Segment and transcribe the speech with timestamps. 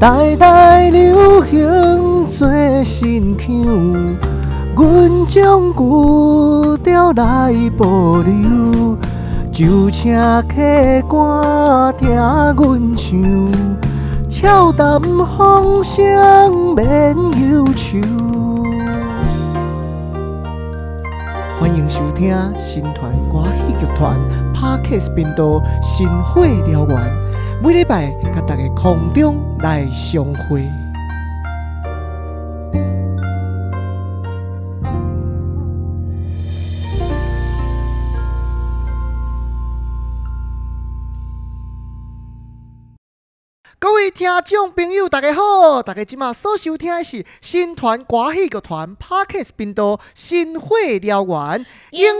[0.00, 2.48] 代代流行做
[2.84, 3.50] 新腔，
[4.76, 8.96] 阮将旧调来保留，
[9.50, 10.14] 就请
[10.46, 10.54] 客
[11.08, 13.50] 官听阮唱，
[14.28, 17.16] 俏谈风声免
[17.50, 18.57] 忧愁。
[21.98, 24.16] 收听新团歌戏剧团
[24.54, 25.44] Parkes 频道
[25.82, 26.96] 《新火燎原》，
[27.60, 30.87] 每礼拜甲大家空中来相会。
[44.40, 45.82] 听众朋友，大家好！
[45.82, 51.66] 大家今麦所收听的是新团歌戏剧团 Parkes 频道《新火燎原》，欢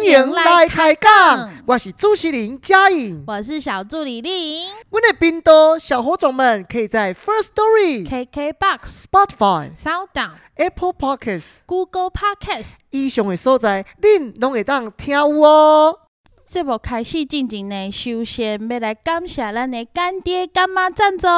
[0.05, 1.49] 迎来开讲。
[1.65, 12.79] 我是主持人嘉颖，我是小助理丽颖我的频道小火种们可以在 First Story、，KKBox、Spotify、SoundOn、Apple Podcasts Google Podcast。
[12.91, 16.01] 以上的所在，恁拢会当听有哦。
[16.49, 21.29] 节目开始进前呢，首先要来感谢咱的干爹干妈赞助。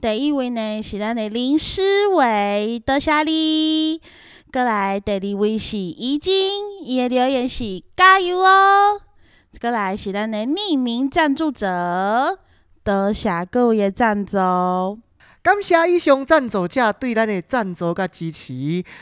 [0.00, 4.00] 第一位呢是咱的林诗伟，多谢你。
[4.50, 6.32] 过来第二位是怡晶，
[6.82, 8.98] 伊的留言是加油哦。
[9.60, 12.38] 过来是咱的匿名赞助者，
[12.82, 14.38] 多谢各位的赞助。
[15.42, 18.52] 感谢以上赞助者对咱的赞助甲支持。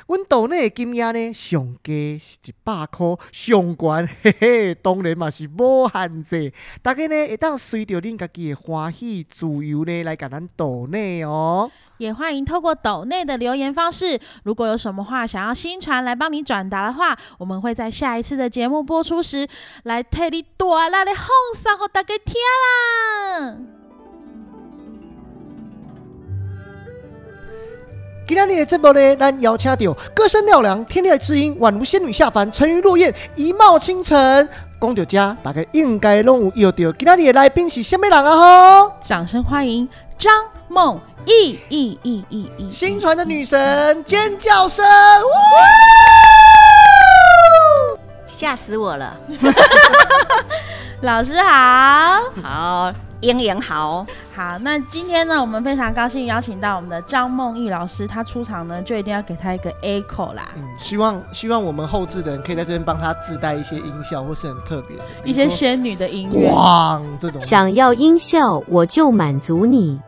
[0.07, 6.53] 阮岛内的金额呢，上低是一百箍，上悬嘿嘿，当然嘛是无限制。
[6.81, 11.69] 大家呢会当随着恁家己的欢喜自由呢来甲咱岛内哦。
[11.99, 19.49] 也欢迎透过岛内的留言方式，如果有什么话想要新传来帮你转达的话，我们会在下一次的节目播出时
[19.83, 23.78] 来替你大力的放送给大家听啦。
[28.29, 34.47] 今天的节目呢，咱邀请到歌声嘹亮、天籁之音，宛如仙女下凡，沉鱼落雁，一貌倾城。
[34.79, 38.85] 讲到这，大家应该拢有要到今天的来宾是什么人啊？
[38.87, 38.93] 吼！
[39.01, 39.89] 掌声欢迎
[40.19, 40.31] 张
[40.69, 41.59] 梦毅！
[41.71, 43.59] 毅毅毅毅，新传的女神，
[44.05, 44.85] 尖叫声！
[48.29, 49.17] 吓死我了！
[51.03, 52.21] 老师好。
[52.43, 60.49] 好，英英好，好，那今天呢，我们非常高兴邀请到我们的张梦艺老师，他出场呢，就一定要给他一个 echo 啦。
[60.57, 67.41] 嗯，希望希望我们后置的人可以在这边帮他自带一些音效，或是很特别的一些仙女的音乐，咣这种。
[67.41, 70.01] 想要音效，我就满足你。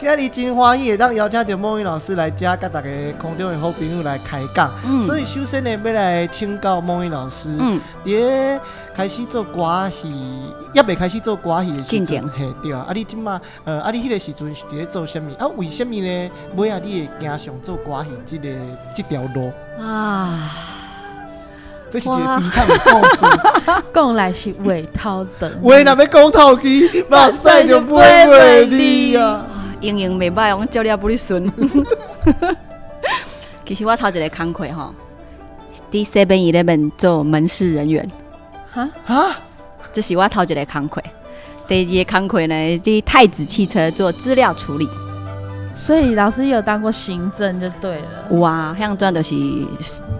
[0.00, 2.88] 今日真欢喜，让邀请到梦玉老师来家，跟大家
[3.20, 4.72] 空中的好朋友来开讲。
[4.86, 8.58] 嗯所以首先呢，要来请教孟玉老师，嗯，伫
[8.94, 10.10] 开始做歌戏，
[10.72, 12.86] 也未开始做歌戏的时进阵，前嘿对啊。
[12.88, 15.34] 啊，你即马，呃，啊，你迄个时阵是伫咧做啥物？
[15.38, 16.30] 啊，为什么呢？
[16.56, 18.48] 尾啊，你会行上做歌戏即、个
[18.94, 19.52] 即条路？
[19.78, 20.50] 啊，
[21.90, 23.82] 这是一个悲惨的故事。
[23.92, 25.50] 讲来是 尾涛等。
[25.62, 29.44] 话若要讲头去， 马赛就不会为你啊。
[29.80, 31.50] 英英袂歹，我照了不哩顺。
[33.64, 34.94] 其实我头一个工课吼，
[35.90, 38.10] 伫 Seven Eleven 做门市人员，
[38.72, 39.38] 哈，啊，
[39.92, 41.02] 这是我头一个工课。
[41.68, 44.88] 第二个工课呢，伫太子汽车做资料处理。
[45.76, 49.34] 所以老师有当过行政就对了，哇啊，像这样就是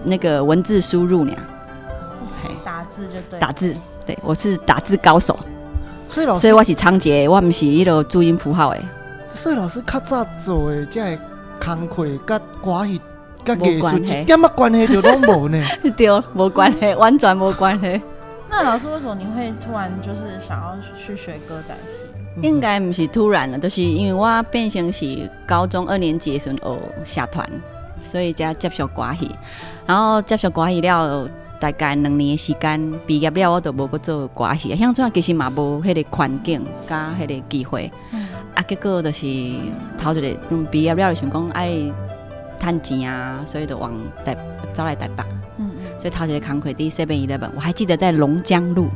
[0.03, 1.33] 那个文字输入呢，
[2.41, 3.39] 嘿打字就对了。
[3.39, 3.75] 打字。
[4.03, 5.37] 对，我是打字高手，
[6.07, 8.81] 所以老师，所以我是仓颉，我毋是一个注音符号诶。
[9.33, 11.21] 所以老师较早做的这个
[11.59, 13.01] 工课，甲歌戏、
[13.43, 15.63] 甲无艺术关系一点仔关系就拢无呢。
[15.97, 18.01] 对，无关系， 完全无关系。
[18.49, 22.41] 那老师为什么你会突然就是想要去学歌仔戏？
[22.41, 27.49] 应该毋是突然的，就是因为我变成是高中二年级的时候学社团，
[28.01, 29.29] 所以才接触歌戏。
[29.85, 31.27] 然后接触歌戏了，
[31.61, 34.75] 大概两年的时间，毕业了我都无搁做歌戏。
[34.75, 37.91] 像这样其实嘛无迄个环境甲迄个机会。
[38.11, 39.25] 嗯啊，结果就是
[39.97, 41.69] 头一个嗯毕业了就想讲爱
[42.59, 43.93] 趁钱啊，所以就往
[44.25, 44.35] 台
[44.73, 45.23] 走来台北。
[45.57, 48.89] 嗯嗯，所以头一个工课第 Seven Eleven，我还记得在龙江路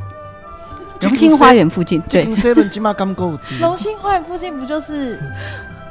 [0.99, 2.01] 这间荣兴花园附近。
[2.09, 2.23] 对，
[3.61, 5.19] 龙兴会附近不就是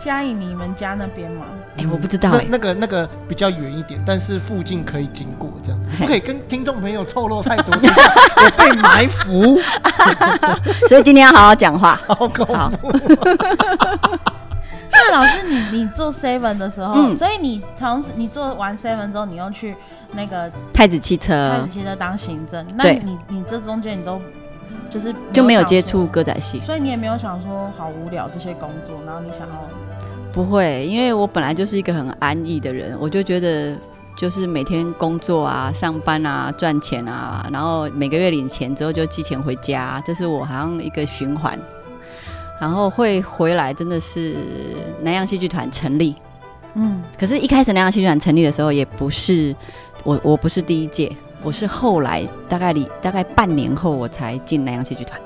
[0.05, 1.47] 嘉义你们家那边吗？
[1.79, 5.83] 哎、我不知道哎、那那个那个比较远一点，但是附近可以经过这样。
[5.83, 6.05] 子， 嘿。
[6.05, 9.59] 不可以跟听众朋友透露太多， 我被埋伏，
[10.87, 11.99] 所以今天要好好讲话。
[12.07, 12.69] 好恐好。
[12.69, 12.93] 怖。
[14.93, 17.17] 那老师你你做 seven 的时候，嗯。
[17.17, 19.75] 所以你同时你做完 seven 之后，你又去
[20.13, 21.51] 那个太子汽车。
[21.51, 24.21] 太子汽车当行政，那你你这中间你都
[24.91, 29.69] 就是就没有接触，歌仔戏，所以你也没有想说好无聊这些工作，然后你想要
[30.35, 33.77] 不会，因为我本来就是一个很安逸的人，我就觉得
[34.17, 41.57] 就是每天工作啊、上班啊、赚钱啊，然后每个月领钱之后就寄钱回家，这是我好像一个循环。
[42.61, 44.35] 然后会回来，真的是
[45.03, 46.17] 南洋戏剧团成立。
[46.75, 49.55] 嗯可是，一开始南洋戏剧团成立的时候，也不是
[50.03, 51.15] 我，我不是第一届，
[51.45, 55.21] 我是后来大概里大概半年后，我才进南洋戏剧团。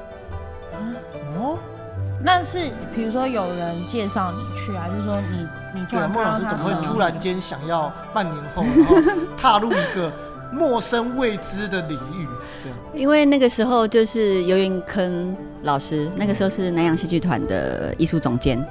[2.19, 2.59] 哦，那是
[2.95, 8.97] 比如说有人介绍你去，还是说你你突对莫老师他怎么会突然间想要半年后，然后
[9.37, 10.13] 踏入一个
[10.53, 12.27] 陌生未知的领域？
[12.63, 18.63] 这样，因为那个时候就是游云坑老师，那个时候是南洋戏剧团的艺术总监，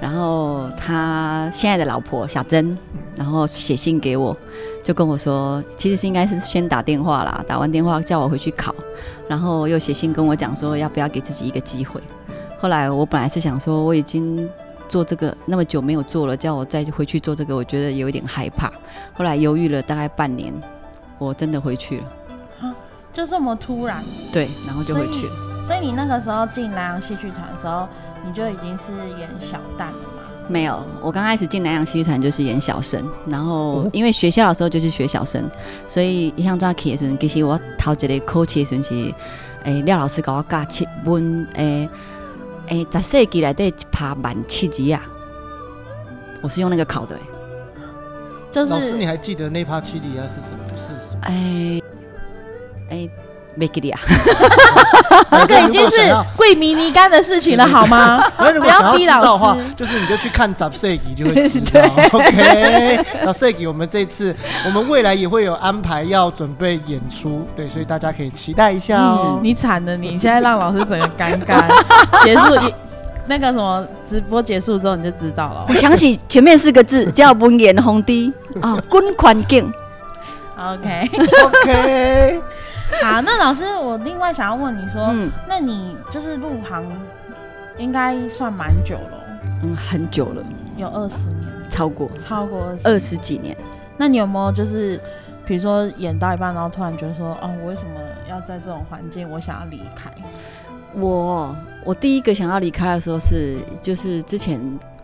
[0.00, 2.76] 然后他现在的老婆小珍，
[3.16, 4.36] 然后写信给我，
[4.84, 8.74] 就跟我说，其实是应该是先打电话啦，打完电话叫我回去考，
[9.26, 12.00] 然后又写信跟我讲说要不要给自己一个机会。
[12.62, 14.48] 后来我本来是想说我已经
[14.88, 18.72] 做这个那么久没有做了，叫我再回去做这个，我觉得有一点害怕。
[19.12, 20.54] 后来犹豫了大概半年，
[21.18, 22.04] 我真的回去了，
[23.12, 25.32] 就这么突然，对，然后就回去了。
[25.66, 27.88] 所以你那个时候进南洋戏剧团的时候，
[28.24, 30.22] 你就已经是演小旦了吗？
[30.46, 35.50] 没有，我刚开始进南洋戏剧团就是演小生，然后哦因为学校的时候就是学小生，
[35.88, 39.14] 所以一向做起的时候，其实我头一个考试的时候是，
[39.64, 41.88] 诶、廖老师给我教七本，诶、
[42.68, 45.02] 诶，十世纪内底一趴万七级啊，
[46.42, 47.16] 我是用那个烤的、
[48.52, 50.64] 就是老师你还记得那趴七级啊是什么？
[50.76, 51.20] 是什么？
[51.26, 51.82] 诶、
[52.90, 53.10] 诶，
[53.54, 54.00] 没记得啊，
[55.30, 58.22] 那个已经是如果想要桂迷尼干的事情了，好吗？
[58.38, 61.80] 那如果想要不要逼知道的话老师，就是你就去看杂赛集就会知道。
[62.12, 64.34] OK，杂赛集我们这次
[64.64, 69.38] 我们未来也会有安排要准备演出，对，所以大家可以期待一下哦。
[69.42, 71.62] 你惨了，你现在让老师整个尴尬。
[72.24, 72.74] 结束一
[73.26, 75.74] 那个什么直播结束之后，你就知道了我。
[75.74, 79.72] 想起前面四个字叫文言红低啊，滚环境。
[80.58, 82.40] OK，OK，
[83.02, 86.84] 好，那老师，我另外想要问你说，嗯那你就是入行
[87.76, 90.44] 应该算蛮久了哦，嗯，很久了，
[90.76, 92.80] 有二十年，超过超过二十。
[92.84, 93.56] 二十几年。
[93.96, 95.00] 那你有没有就是，
[95.44, 98.00] 比如说演到一半，然后突然觉得说，哦，我为什么
[98.30, 100.10] 要在这种环境，我想要离开？
[100.94, 104.60] 我我第一个想要离开的时候是，就是之前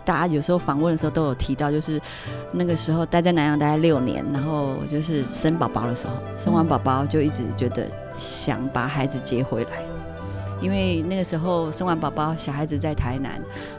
[0.09, 2.01] 大家有时候访问的时候都有提到，就是
[2.51, 9.71] 那个时候待在南洋待了六年，然后就是生宝宝的时候，生完宝宝就一直觉得想把孩子接回来。
[10.63, 13.33] 因为那个时候生完宝宝，小孩子在台南，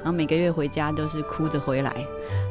[0.03, 1.91] 然后每个月回家都是哭着回来，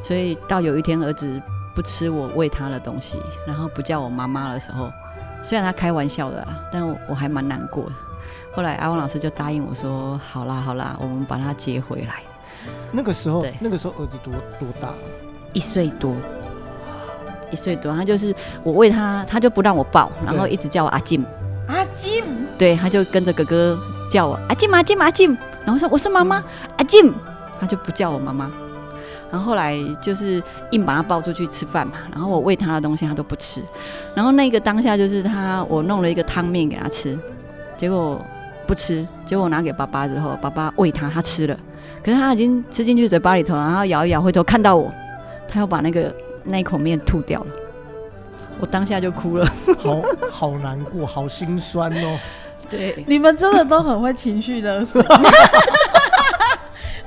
[0.03, 1.41] 所以到有一天儿子
[1.73, 3.17] 不吃我喂他的东西，
[3.47, 4.91] 然后不叫我妈妈的时候，
[5.41, 7.91] 虽然他开玩笑的啦，但我我还蛮难过的。
[8.53, 12.28] 后来阿旺老师就答应我说：“好啦好啦，我们把他接回来。
[12.91, 14.89] 那个时候对，那个时候儿子多多大？
[15.53, 16.15] 一岁多，
[17.51, 21.25] 一岁多，他就是我喂他，他就不让我抱，然后一直叫我阿静，
[21.67, 22.23] 阿静，
[22.57, 23.79] 对，他就跟着哥哥
[24.11, 25.35] 叫我阿静阿静阿静，
[25.65, 26.43] 然后说我是妈妈
[26.77, 27.13] 阿静，
[27.59, 28.51] 他就不叫我妈妈。
[29.31, 33.61] 然后后来就是硬把他抱出去吃饭嘛，然后我喂他的东西他都不吃，
[34.15, 37.15] 然后那个当下就是他我弄了一个汤面给他吃，
[37.77, 38.19] 结果
[38.65, 41.55] 不吃，结果我拿给爸爸之后，爸爸喂他，他吃了，
[42.03, 44.91] 可是他已经吃进去嘴巴里头，然后咬一咬，回头看到我，
[45.47, 46.13] 他又把那个
[46.43, 47.47] 那一口面吐掉了，
[48.59, 49.45] 我当下就哭了。
[49.77, 50.01] 好
[50.31, 52.17] 好难过，好心酸哦。
[52.69, 55.01] 对，你们真的都很会情绪勒索。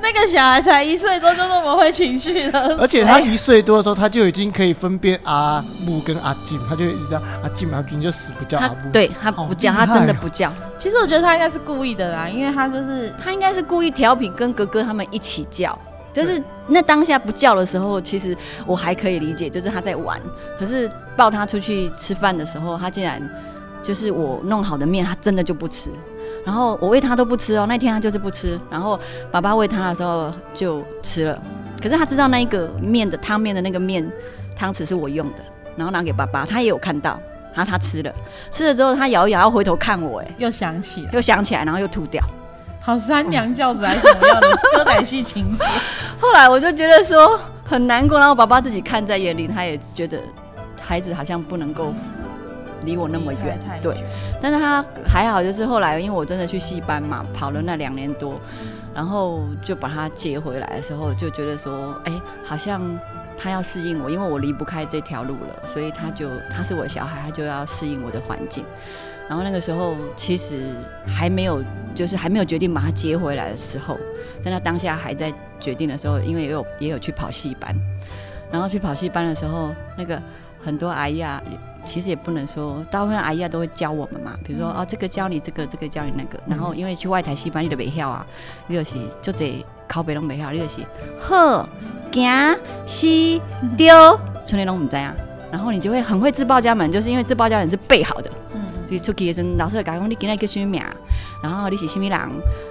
[0.02, 8.90] 那个小孩才一岁多就那么会情绪了， 而且他一岁多的时候，他就已经可以分辨阿木跟阿静，他就一直叫阿静，阿静就死不叫他阿木。
[8.92, 15.78] 对他不叫，他真的不叫， 其实我觉得他应该是故意的啦，因为他就是他应该是故意调皮，跟哥哥他们一起叫。
[16.14, 20.20] 但是那当下不叫的时候，其实我还可以理解，就是他在玩。
[20.58, 23.22] 可是抱他出去吃饭的时候，他竟然
[23.82, 25.88] 就是我弄好的面，他真的就不吃。
[26.44, 28.58] 然后我喂他都不吃哦，那天他就是不吃。
[28.70, 28.98] 然后
[29.30, 31.42] 爸爸喂他的时候就吃了，
[31.80, 34.06] 可是他知道那一个面的汤面的那个面
[34.56, 35.38] 汤匙是我用的，
[35.76, 37.18] 然后拿给爸爸，他也有看到，
[37.54, 38.12] 然后他吃了，
[38.50, 42.22] 吃了之后他摇一摇，要回头看我，哎，又想起来，又想起来，然后又吐掉。
[42.84, 45.64] 好三娘教子还是什么样的歌仔戏情节？
[46.20, 50.18] 后来我就觉得说很难过，然后爸爸自己看在眼里，他也觉得
[50.80, 51.94] 孩子好像不能够
[52.84, 54.04] 离我那么远，对。
[54.40, 58.40] 但是他还好，就是后来因为我真的去戏班嘛，跑了那两年多，
[58.94, 62.12] 然后就把他接回来的时候，就觉得说，哎、
[62.44, 62.80] 好像
[63.36, 68.64] 他要适应我，因为我离不开这条路了，所以他就他是我的小孩，他就要适应我的环境。
[69.28, 70.74] 然后那个时候其实
[71.06, 71.62] 还没有，
[71.94, 73.96] 就是还没有决定把他接回来的时候，
[74.42, 77.74] 在那当下还在决定的时候，因为也有也有去跑戏班，
[78.50, 80.20] 然后去跑戏班的时候，那个
[80.62, 81.42] 很多阿姨啊，
[81.86, 88.26] 其实也不能说，大部分阿姨啊都会教我们嘛，比如说、啊这个教你这个，这个教你那个，然后因为去外台戏班你都袂晓啊，
[88.66, 90.80] 你就是就这靠背拢袂晓，你就是
[91.18, 91.68] 好
[92.12, 93.42] 行西
[93.76, 95.14] 丢，春天拢唔知啊，
[95.50, 98.30] 然后你就会很会自报家门，就是因为自报家门是背好的。
[98.54, 98.61] 嗯，
[98.92, 100.82] 你出去的时阵，老师就讲你今日叫什么名，
[101.42, 102.18] 然后你是什么人，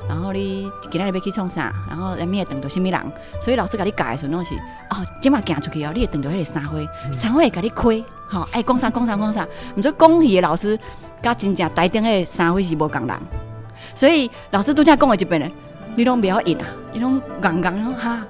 [0.07, 2.99] 然后你今日要去创啥，然后人面等到什么人，
[3.41, 4.53] 所以老师甲你教的时阵拢是
[4.91, 6.77] 哦，今嘛行出去哦，你会等到迄个三花，
[7.11, 10.79] 三花会甲你开，吼、爱讲啥讲啥讲啥，毋做讲戏的老师，
[11.21, 12.23] 甲真正台顶的。
[12.23, 13.17] 三花是无共人，
[13.95, 15.51] 所以老师拄则讲的一遍咧，
[15.95, 18.25] 你拢不要应啊，你拢硬硬咯哈。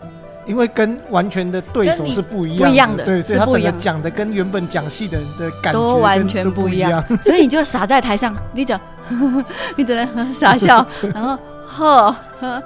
[0.46, 7.04] 因为跟完全的对手是不一样的，不一样的对，所以他整个是不一样讲的跟原本讲戏的人的感觉都完全不一一样。
[7.22, 8.78] 所以你就傻在台上，你就
[9.78, 12.64] 你只能傻笑， 然后呵呵，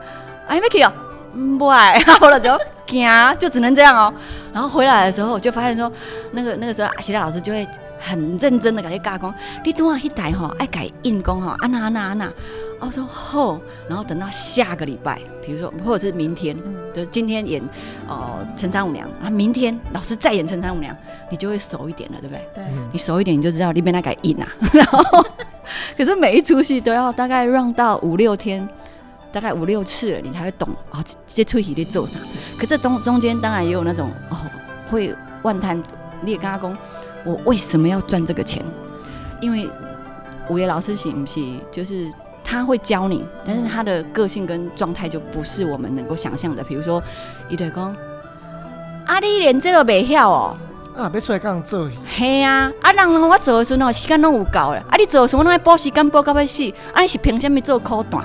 [0.47, 0.91] 哎没去哦，
[1.33, 4.13] 嗯不爱，然后了就行，就只能这样哦。
[4.53, 5.91] 然后回来的时候，我就发现说，
[6.31, 7.67] 那个那个时候，谢老师就会
[8.05, 9.33] 很认真的给你教讲，
[9.63, 12.31] 你等下一台吼，爱改硬功吼，安那安那安娜。
[12.79, 13.59] 我说好，
[13.89, 16.55] 然后等到下个礼拜，比如说或者是明天，
[16.93, 17.59] 就今天演
[18.07, 20.95] 哦陈三五娘，啊明天老师再演陈三五娘，
[21.31, 22.47] 你就会熟一点了，对不对？
[22.53, 24.47] 对，你熟一点，你就知道你边那改印啊。
[24.73, 25.25] 然后，
[25.97, 28.67] 可是每一出戏都要大概让到五六天，
[29.31, 32.19] 大概五六次了，你才会懂啊、这这出戏在做啥。
[32.59, 34.37] 可这中中间当然也有那种哦，
[34.91, 35.81] 会万叹，
[36.21, 36.77] 你也跟他讲，
[37.25, 38.63] 我为什么要赚这个钱？
[39.41, 39.67] 因为
[40.49, 42.09] 五爷老师行不行就是
[42.43, 46.63] 他会教你，但是他的个性跟状态就不是我们能够想象的。
[46.63, 47.01] 比如说，
[47.49, 47.95] 伊就会讲，
[49.05, 50.55] 啊，你连这个袂晓哦。
[50.95, 54.77] 啊，要出来讲做戏，嘿啊，啊，人我做的时阵哦，时间拢有够了。
[54.89, 58.23] 啊，你做的时候拢爱补时间补到要死，啊，你是凭什么做苦短？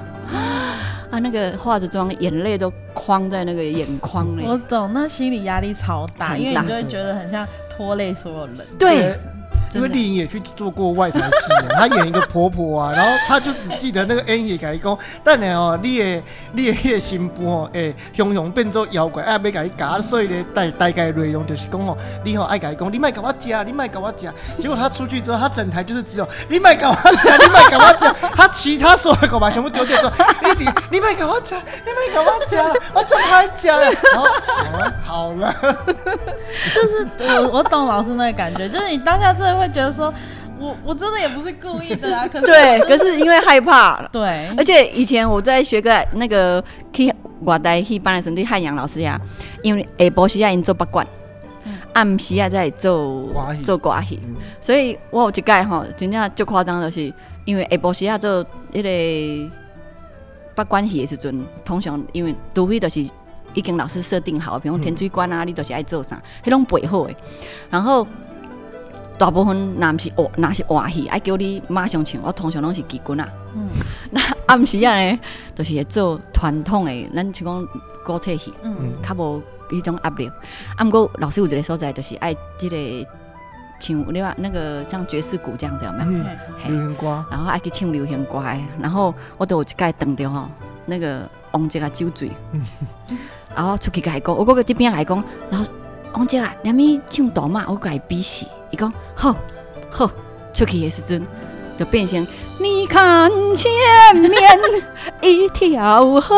[1.11, 4.57] 啊，那个化着妆，眼泪都框在那个眼眶我。
[4.69, 7.45] 懂，那心理压力超大因为你就会觉得很像
[7.81, 8.57] 拖累所有人。
[8.79, 9.15] 对，
[9.73, 16.23] 因为丽颖也去做过外台戏啊，她演一个婆婆啊，然后她就只记得那个 N 也甲伊讲，但然哦，你的
[16.53, 24.33] 你的迄个新妇哦，会雄雄变做妖怪，啊，要甲伊夹，所以咧大大概内容就是讲哦，你吼爱甲伊讲，你卖甲我食，你卖甲我食。
[24.61, 30.13] 结果她出去之后，她整台就是只有你卖甲我食，你卖甲我食，她其他所有的狗把全部丢掉说，
[30.43, 33.81] 你你你卖甲我食，你卖甲我食，我就爱食了。
[33.81, 35.55] 然后哦好了，
[36.75, 37.09] 就是
[37.41, 40.13] 我我懂老师那个感觉，就是你当下真的会觉得说，
[40.59, 44.49] 我我真的也不是故意的啊，可是对，可是因为害怕，对。
[44.57, 46.63] 而且以前我在学个那个
[46.93, 47.13] 去
[47.43, 49.21] 外台戏班的时候，伫汉阳老师呀，
[49.63, 51.05] 因为下晡时啊因做八卦，
[51.93, 53.29] 暗时啊在做
[53.63, 54.19] 做歌戏。
[54.27, 54.37] 嗯。
[54.61, 57.13] 所以我有一届吼，真正足夸张，的是
[57.45, 59.51] 因为下晡时啊做迄个
[60.55, 63.01] 八关戏的时阵，通常因为除非就是
[63.55, 67.15] 已经老师设定好，比如讲天水关啊，你都是爱做啥，迄种背好的。
[67.71, 68.07] 然后
[69.21, 73.29] 大部分若毋是活，若是活戏，爱叫你马上唱，我通常拢是旗军啊。
[73.55, 73.69] 嗯。
[74.11, 75.21] 那暗时啊呢，
[75.55, 77.69] 就是会做传统的，咱是讲
[78.03, 78.95] 古册戏，嗯。
[79.03, 80.27] 较无迄种压力。
[80.75, 83.07] 啊，毋过老师有一个所在，就是爱即个
[83.79, 86.11] 唱另外那个像爵士鼓这样子有没有？
[86.11, 86.25] 嗯，
[86.63, 86.71] 嘿。
[86.71, 90.49] 流行歌，然后爱去唱流行歌的，然后我都有一届等着吼，
[90.87, 92.31] 那个王杰啊酒醉，
[93.55, 95.71] 然后出去甲伊讲，我嗰个伫边甲伊讲，然后
[96.13, 99.35] 王姐啊，连咪唱大马，我甲伊比试，伊讲好，
[99.91, 100.11] 好，
[100.53, 101.25] 出去的时阵
[101.79, 102.27] 就变成
[102.59, 103.71] 你看前
[104.15, 104.33] 面
[105.23, 106.37] 一条河，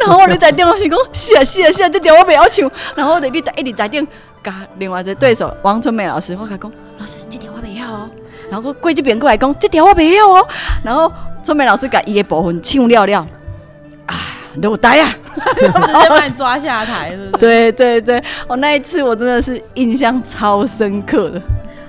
[0.00, 4.06] 然后我伫台顶我是讲是啊是啊是啊，这条我袂晓唱，然后我伫你一直台顶
[4.42, 8.10] 甲另外一个对手王春梅老师，我甲讲老师这条我袂晓哦。
[8.50, 10.46] 然后过这边过来讲，这条我袂晓哦。
[10.82, 11.10] 然后
[11.44, 13.26] 春梅老师甲伊的部分唱了了，
[14.06, 14.16] 啊，
[14.56, 15.14] 落台啊！
[15.56, 21.40] 直接把你抓下台，是不是？，对对对，我那一次我真的是印象超深刻的。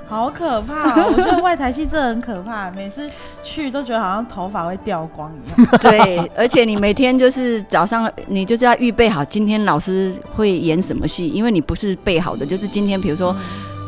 [0.08, 1.13] 好可怕、哦！
[1.15, 3.10] 我觉得外台戏真的很可怕，每次
[3.41, 5.70] 去都觉得好像头发会掉光一样。
[5.79, 13.34] 对，而且你每天就是早上，你就是要预备好今天老师会演什么戏，因为你不是备好的，就是今天比如说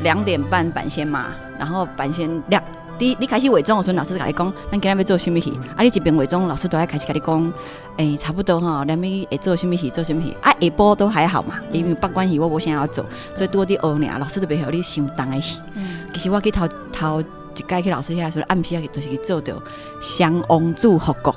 [0.02, 1.26] 两点半板先嘛，
[1.60, 2.64] 然后板先两。
[2.98, 5.52] 第一，你开始伪装的时候，老师甲你讲，咱今日要做什么戏？
[5.76, 7.54] 啊，你一边伪装，老师都要开始甲你讲，
[7.98, 10.36] 诶、差不多吼，咱们会做什么戏，做什么戏？
[10.42, 15.60] 啊，下晡都还好嘛，因为北关戏我无啥要做，所以多伫学尔，老师都袂晓你想当的戏。
[15.76, 19.56] 嗯，其实我去头头一改去老师遐说暗时啊，就是去做着
[20.02, 21.36] 襄王祝福国，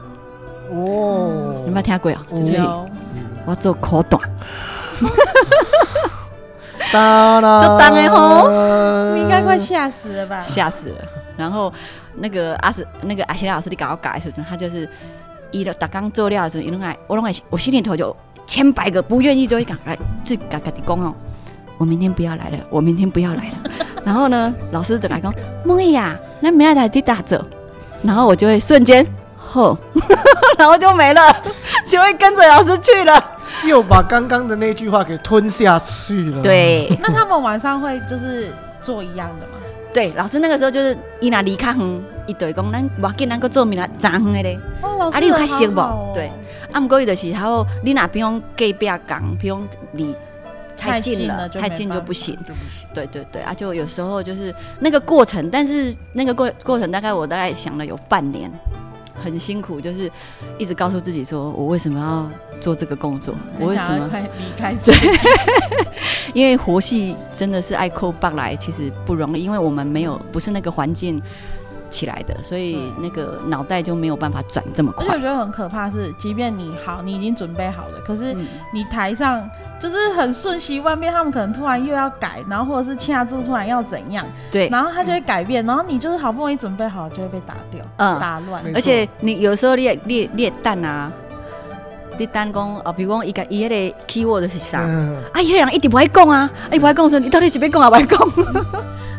[0.70, 2.24] 哦，你有没听过啊？
[2.30, 2.88] 哦就是有
[3.44, 4.20] 我做苦短，
[6.92, 8.48] 当啦，就当的吼
[9.14, 10.40] 你应该快吓死了吧？
[10.40, 10.96] 吓死了。
[11.36, 11.72] 然后
[12.14, 14.88] 那个阿斯那个阿贤老师你搞我改的时候，他就是
[15.56, 18.14] 伊了打刚做料的时候，伊拢爱我拢爱，我心里头就
[18.46, 21.14] 千百个不愿意就会讲哎，自己嘎嘎的讲哦，
[21.78, 23.54] 我明天不要来了，我明天不要来了。
[24.04, 25.34] 然后呢，老师就来讲，
[25.64, 27.42] 梦呀，那明天来滴打走，
[28.02, 29.76] 然后我就会瞬间吼，
[30.58, 31.34] 然后就没了，
[31.84, 33.32] 就会跟着老师去了。
[33.66, 39.54] 又把刚刚的那句话给吞下去了。，对那他们晚上会就是做一样的吗？
[39.92, 44.58] 对，老师那个时候就是伊若离较远，伊就会讲咱无要紧，咱个做明仔早远的咧。
[44.82, 46.30] 啊你有人较熟无对
[46.72, 50.14] 啊，毋过伊就是还有你若比如隔壁讲，比如离
[50.76, 52.36] 太太近了，太近就不行。
[52.92, 58.50] 对对对啊，就有时候就是那个过程，但是那个过过程大概我大概想了有半年，
[59.22, 60.10] 很辛苦，就是
[60.58, 64.10] 一直告诉自己说我为什么要做这个工作，我为什么？
[64.38, 64.98] 离开这里？
[66.34, 71.22] 因为活戏真的是爱扣棒来，其实不容易，因为我们没有不是那个环境
[71.90, 75.18] 起来的，所以那个脑袋就没有办法转这么快而且我。
[75.18, 79.48] 觉得很可怕是，即便你好，你已经准备好了，可是嗯你台上
[79.80, 88.62] 就是很瞬息万变，他们可能突然又要改，然后或者是掐住突然要怎样，对，然后他就会改变，然后你就是好不容易准备好，就会被打掉、嗯打乱。
[88.74, 91.12] 而且你有时候你也你也你也等啊，
[92.18, 94.82] 你单讲哦，比如讲伊个伊迄个 keyword 是啥？
[94.86, 98.18] 嗯，啊，伊个人一直不爱讲啊，啊，伊不爱讲说你到底是要讲啊，不爱讲？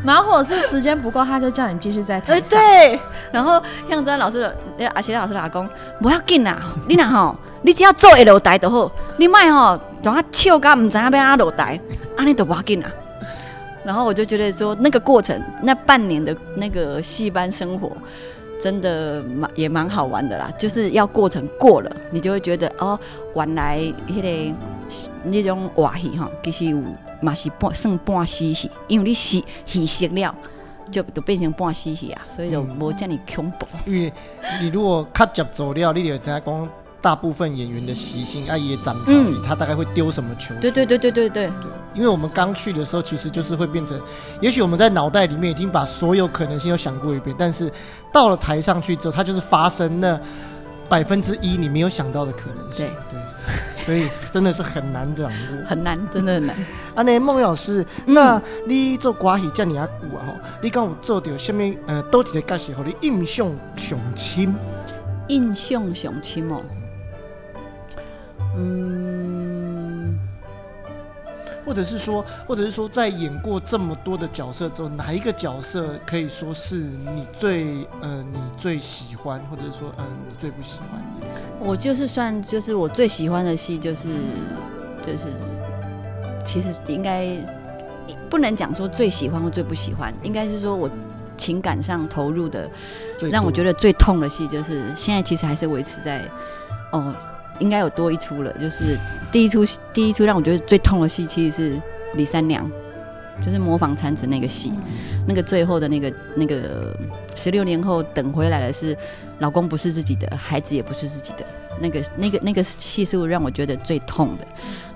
[0.05, 2.99] 然后或者是时间不够，他就叫你继续在台哎，对。
[3.31, 5.67] 然后向真老师的呃阿贤老师老公，
[6.01, 11.79] 不要紧啦，你若吼，你只要做一落台就好，你卖吼，总啊笑甲唔知影要安落台，
[12.15, 12.89] 安尼都不要紧啦。
[13.83, 17.91] 然后我就觉得说，那个过程，那半年的那个戏班生活，
[18.61, 20.49] 真的蛮也蛮好玩的啦。
[20.57, 22.99] 就是要过程过了，你就会觉得哦，
[23.33, 24.55] 原来迄、个
[25.23, 26.77] 那种话戏吼，其实有
[27.21, 30.35] 嘛是半算半死戏，因为你戏戏熟了，
[30.91, 33.67] 就就变成半死戏啊，所以就嗯无遮尔恐怖。
[33.85, 34.13] 因为
[34.61, 40.53] 你如果看接走掉，你就知道讲大部分演员的习性，啊，也展跑嗯里，他大概会丢什么球。
[40.59, 44.01] 对对对对对对，对，因为我们刚去的时候，其实就是会变成，
[44.41, 47.71] 也许我们在脑袋里面已经把所有可能性都想过一遍，但是
[48.11, 50.19] 到了台上去之后，它就是发生那
[50.89, 52.89] 百分之一你没有想到的可能性。
[53.09, 53.19] 对，
[53.87, 55.65] 所以真的是很难掌握。
[55.65, 56.53] 很难，真的很难。
[56.93, 64.53] 啊，那孟老师，嗯那你做歌戏这么啊久啊吼，你敢有做到什么呃，倒一个角色，互你印象上深？
[65.29, 66.61] 印象上深哦，
[68.57, 69.36] 嗯，
[71.67, 81.27] 或者是说，或者是说，在演过这么多的角色之后，哪一个角色可以说是你最呃你最喜欢，或者说呃你最不喜欢的？
[81.59, 84.07] 我就是算就是我最喜欢的戏就是
[85.05, 85.25] 就是，
[86.45, 87.27] 其实应该
[88.29, 90.89] 不能讲说最喜欢或最不喜欢，应该是说我
[91.35, 92.69] 情感上投入的，
[93.29, 96.23] 让我觉得得最痛的戏就是现在其实还是维持在
[96.93, 97.13] 哦，
[97.59, 98.97] 应该有多一出了，就是
[99.31, 101.81] 第一出第一出让我觉得最痛的戏其实是
[102.15, 102.69] 李三娘，
[103.43, 104.73] 就是模仿产子那个戏，
[105.27, 106.97] 那个最后的那个那个
[107.35, 108.97] 十六年后等回来的是
[109.39, 111.45] 老公不是自己的，孩子也不是自己的，
[111.79, 114.47] 那个那个那个戏是让我觉得最痛的。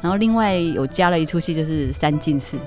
[0.02, 2.58] 然后另外有加了一出戏就是三进士，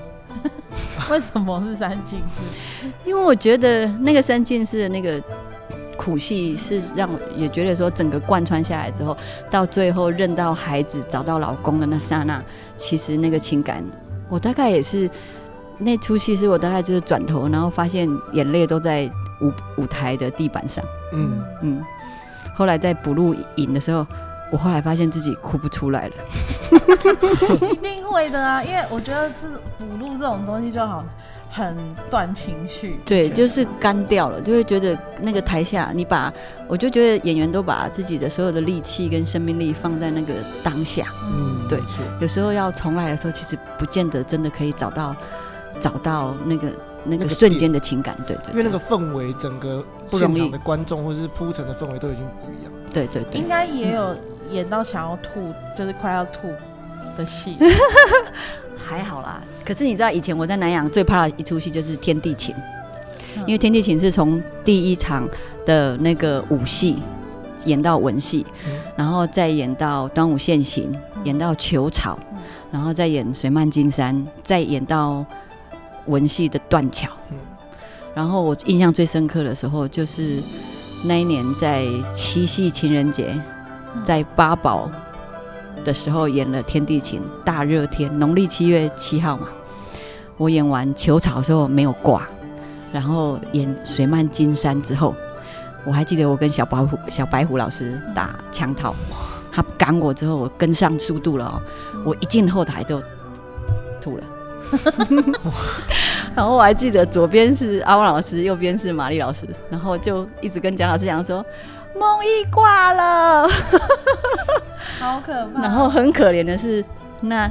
[1.10, 2.86] 为什么是三进士？
[3.04, 5.20] 因为我觉得那个三进士的那个
[5.96, 9.16] 苦戏是让我也觉得说整个贯穿下来之后，
[9.50, 12.42] 到最后认到孩子、找到老公的那刹那，
[12.76, 13.82] 其实那个情感，
[14.28, 15.08] 我大概也是
[15.78, 19.52] 那出戏是我大概就是转头，然后发现眼泪都在舞
[19.82, 20.84] 舞台的地板上。
[21.12, 21.84] 嗯，嗯，
[22.54, 24.06] 后来在补录影的时候，
[24.52, 26.14] 我后来发现自己哭不出来了。
[27.70, 29.48] 一定会的啊，因为我觉得这
[29.84, 31.04] 补录这种东西就好
[31.54, 31.76] 很
[32.10, 32.98] 断情绪。
[33.04, 36.32] 对，就是干掉了，就会觉得那个台下，你把，
[36.66, 42.04] 我就觉得演员都把自己的所有的力气跟生命力放在那个当下，嗯，对没错。
[42.20, 45.14] 有时候要重来的时候，其实不见得真的可以找到
[45.78, 46.68] 找到那个
[47.04, 52.72] 那那个个瞬点间的情感，对对因为那对个氛围，整个现场的观众或者是铺陈的氛围都已经不一样。
[52.92, 53.40] 对对对。
[53.40, 54.16] 应，该也有
[54.50, 56.48] 演到想要吐，就是快要吐
[57.16, 57.56] 的戏。
[58.76, 59.42] 还好啦。
[59.64, 62.54] 可是你知道，以前我在南洋最怕的一出戏就是《天地情》，
[63.36, 63.42] 嗯。
[63.46, 65.26] 因为《天地情》是从第一场
[65.64, 66.98] 的那个武戏
[67.64, 68.72] 演到文戏，嗯。
[68.94, 72.38] 然后再演到端午现行，演到球草嗯，
[72.70, 75.24] 然后再演水漫金山，再演到
[76.06, 77.08] 文戏的断桥。
[77.30, 77.38] 嗯。
[78.14, 80.42] 然后我印象最深刻的时候，就是
[81.04, 83.34] 那一年在七夕情人节，
[84.04, 84.90] 在八宝
[85.84, 89.48] 的时候演了《天地情》，大热天，农历七月七号嘛。
[90.36, 92.26] 我演完球草的时候没有挂，
[92.92, 95.14] 然后演水漫金山之后，
[95.84, 98.92] 我还记得我跟小白虎小白虎老师打枪套，
[99.52, 101.62] 他赶我之后，我跟上速度了哦，
[102.04, 103.00] 我一进后台就
[104.00, 104.24] 吐了。
[106.34, 111.44] 然后我还记得左边是阿旺老师，右边是玛丽老师，然后就一直跟蒋老师讲说
[111.94, 113.48] 梦一挂了。
[115.04, 115.62] 好可怕。
[115.62, 116.84] 然后很可怜的是
[117.20, 117.50] 那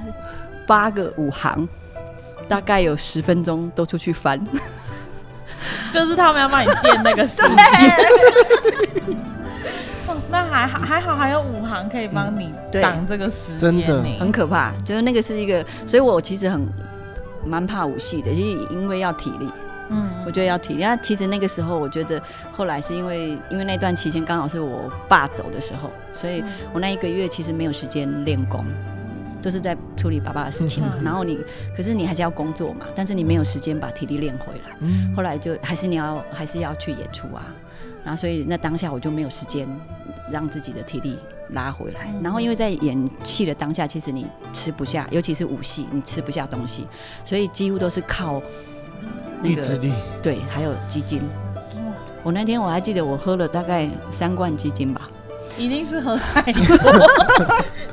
[0.67, 1.67] 八个五行，
[2.47, 4.39] 大概有十分钟都出去翻。
[5.93, 7.47] 就是他们要帮你垫那个时间。
[10.07, 16.67] 哦那还好，还好还有五行可以帮你对挡这个时间真的很可怕，就是那个是一个，所以我其实很
[17.45, 19.49] 蛮怕武戏的，就是因为要体力，
[19.89, 20.81] 嗯我觉得要体力。
[20.81, 28.65] 那其实那个时候，我觉得后来是因为因为那段期间刚好是我爸走的时候，所以我那一个月其实没有时间练功，
[29.41, 30.93] 都是在处理爸爸的事情嘛。
[30.97, 31.37] 嗯然后你，
[31.75, 34.75] 可是你还是要工作嘛，但是你没有时间把体力练回来。
[34.79, 37.53] 嗯后来就还是你要还是要去演出啊，
[38.03, 39.67] 然后所以那当下我就没有时间
[40.31, 41.17] 让自己的体力
[41.49, 42.07] 拉回来。
[42.13, 46.87] 嗯然后因为在演戏的当下，其实你吃不下，尤其是武戏，你吃不下东西，
[47.25, 48.41] 所以几乎都是靠
[49.41, 51.21] 那个力，对，还有鸡精。
[52.23, 55.09] 我那天我还记得我喝了大概三罐鸡精吧，
[55.57, 56.77] 一定是喝太多，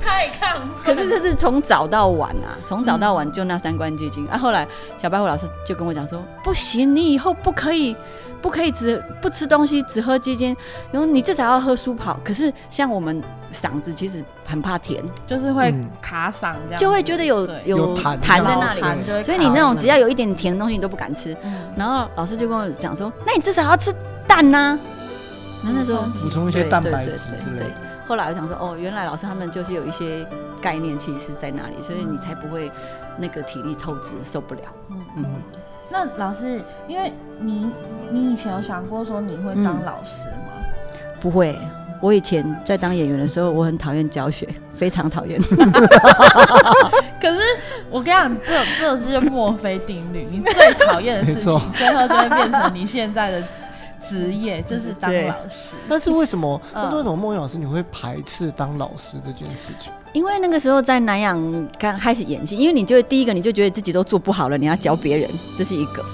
[0.00, 0.70] 太亢奋。
[0.84, 4.24] 可是这是从早到晚啊，从早到晚就那三罐鸡精。
[4.28, 4.66] 啊，后来
[4.98, 7.96] 小白虎老师就跟我讲说，不行，你以后不可以，
[8.42, 10.56] 不可以只不吃东西，只喝鸡精，
[10.90, 12.18] 然后你至少要喝舒跑。
[12.24, 13.22] 可是像我们
[13.52, 15.86] 嗓子其实很怕甜，就是会嗯。
[16.00, 21.36] 卡嗓这样，就会觉得有有有痰痰在那里，所以你那种只要有一点甜的东西你都不敢吃。
[21.42, 21.70] 嗯。
[21.76, 23.94] 然后老师就跟我讲说，那你至少要吃
[24.26, 24.78] 蛋呐、
[25.62, 27.58] 然后那时候补充一些对蛋白对对质之类的。
[27.58, 27.74] 对对。
[28.08, 30.26] 后来我想说，哦，原来老师他们就是有一些
[30.60, 32.68] 概念，其实是在那里，所以你才不会
[33.18, 34.62] 那个体力透支，受不了。
[35.16, 35.24] 嗯，
[35.90, 37.70] 那老师，因为你
[38.10, 40.52] 你以前有想过说你会当嗯老师吗？
[41.20, 41.58] 不会。
[42.00, 45.38] 我以前在当演员的时候，我很讨厌教学， 非常讨厌。
[47.20, 47.38] 可是
[47.90, 53.42] 我跟你讲，这这就是墨菲定律，你最讨厌的事情， 最后就会变成你现在的
[54.02, 55.74] 职业，就是当老师。
[55.88, 56.60] 但是为什么？
[56.74, 59.92] 嗯但是为什么梦莹老师你会排斥当老师这件事情？
[60.12, 66.04] 因为那个时候在南洋刚开始演戏，因为你就会第一个你就觉得自己都做不好了，你要教别人，这是一个。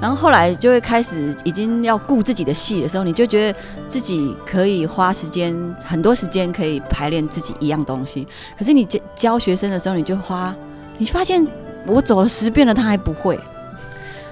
[0.00, 8.26] 然后后来就会开始已经要顾自己的戏的时候，你就觉得自己可以花时间很多时间可以排练自己一样东西。
[8.58, 10.54] 可是你教教学生的时候，你就花，
[10.98, 11.46] 你发现
[11.86, 13.38] 我走了十遍了，他还不会。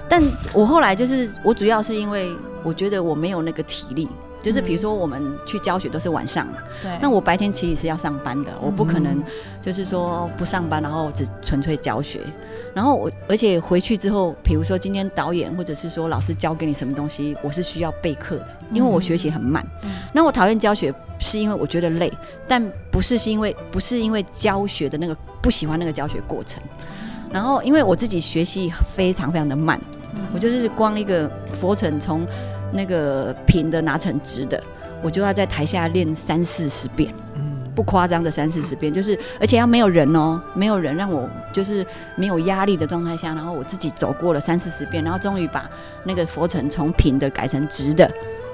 [0.09, 0.21] 但
[0.53, 4.07] 我后来就是我主要是因为我觉得我没有那个体力，
[4.41, 9.23] 就是比如说我们去教学都是晚上嘛，对，那我白天其实是要上班的，我不可能
[9.61, 12.19] 就是说不上班，然后只纯粹教学。
[12.73, 19.63] 然后我而且回去之后，比如说今天导演或者是说老师教给你什么东西，我是需要备课的，因为我学习很慢。
[20.11, 22.11] 那我讨厌教学，是因为我觉得累，
[22.47, 26.63] 但不是是因为不是因为教学的那个不喜欢那个教学过程。
[27.33, 29.81] 然后因为我自己学习非常非常的慢，
[30.33, 32.25] 我就是光一个佛尘从
[32.71, 34.63] 那个平的拿成直的，
[35.01, 37.11] 我就要在台下练三四十遍。
[37.35, 41.83] 嗯，不夸张的三四十遍，就是而且要没有人哦，没有人让我就是
[42.15, 45.67] 没有压力的状态下，然后我自己走过了三四十遍，然后终于把
[46.03, 48.05] 那个佛尘从平的改成直的，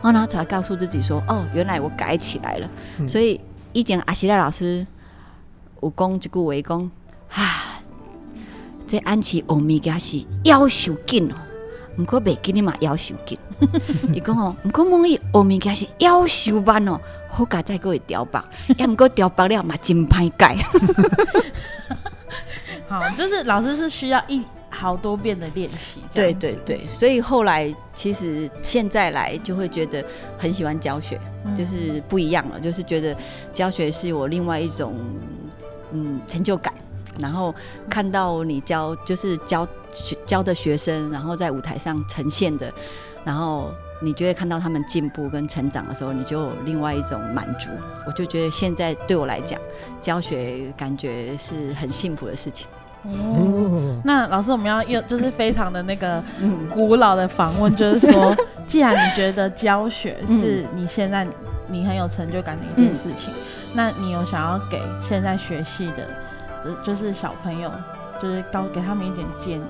[0.01, 2.67] 哦，然后才告诉自己说，哦，原来我改起来了。
[2.99, 3.39] 嗯所以
[3.73, 4.87] 以前阿西赖老师
[5.81, 6.91] 有讲一句话讲，
[7.31, 7.78] 啊，
[8.89, 11.35] 这安琪欧米伽是要求紧哦。
[11.99, 13.37] 毋过袂紧你嘛要求紧，
[14.15, 16.99] 伊讲哦，毋过梦伊欧米伽是要求慢哦，
[17.29, 18.41] 好佳再个会调白，
[18.77, 20.57] 也毋过调白了嘛真歹改。
[22.89, 26.01] 好，就是老师是需要一好多遍的练习。
[26.13, 30.03] 对对对，所以后来其实现在来就会觉得
[30.37, 33.15] 很喜欢教学，嗯就是不一样了，就是觉得
[33.53, 34.95] 教学是我另外一种
[35.91, 36.73] 嗯成就感。
[37.19, 37.53] 然后
[37.89, 42.71] 看到你教就是教学教的学生，然后在舞台上呈现的，
[43.23, 47.69] 然后你就会看到他们进步跟成长的时候，你就有另外一种满足。
[48.07, 49.59] 我就觉得现在对我来讲，
[49.99, 52.67] 教学感觉是很幸福的事情。
[53.03, 53.11] 哦。
[53.11, 58.35] 嗯，那老师，我们要用就是非常的那个嗯，古老的访问，就是说，
[58.67, 61.27] 既然你觉得教学是你现在
[61.67, 63.33] 你很有成就感的一件事情，
[63.73, 66.07] 那你有想要给现在学戏的，
[66.63, 67.71] 呃就是小朋友，
[68.21, 69.61] 就是告给他们一点建议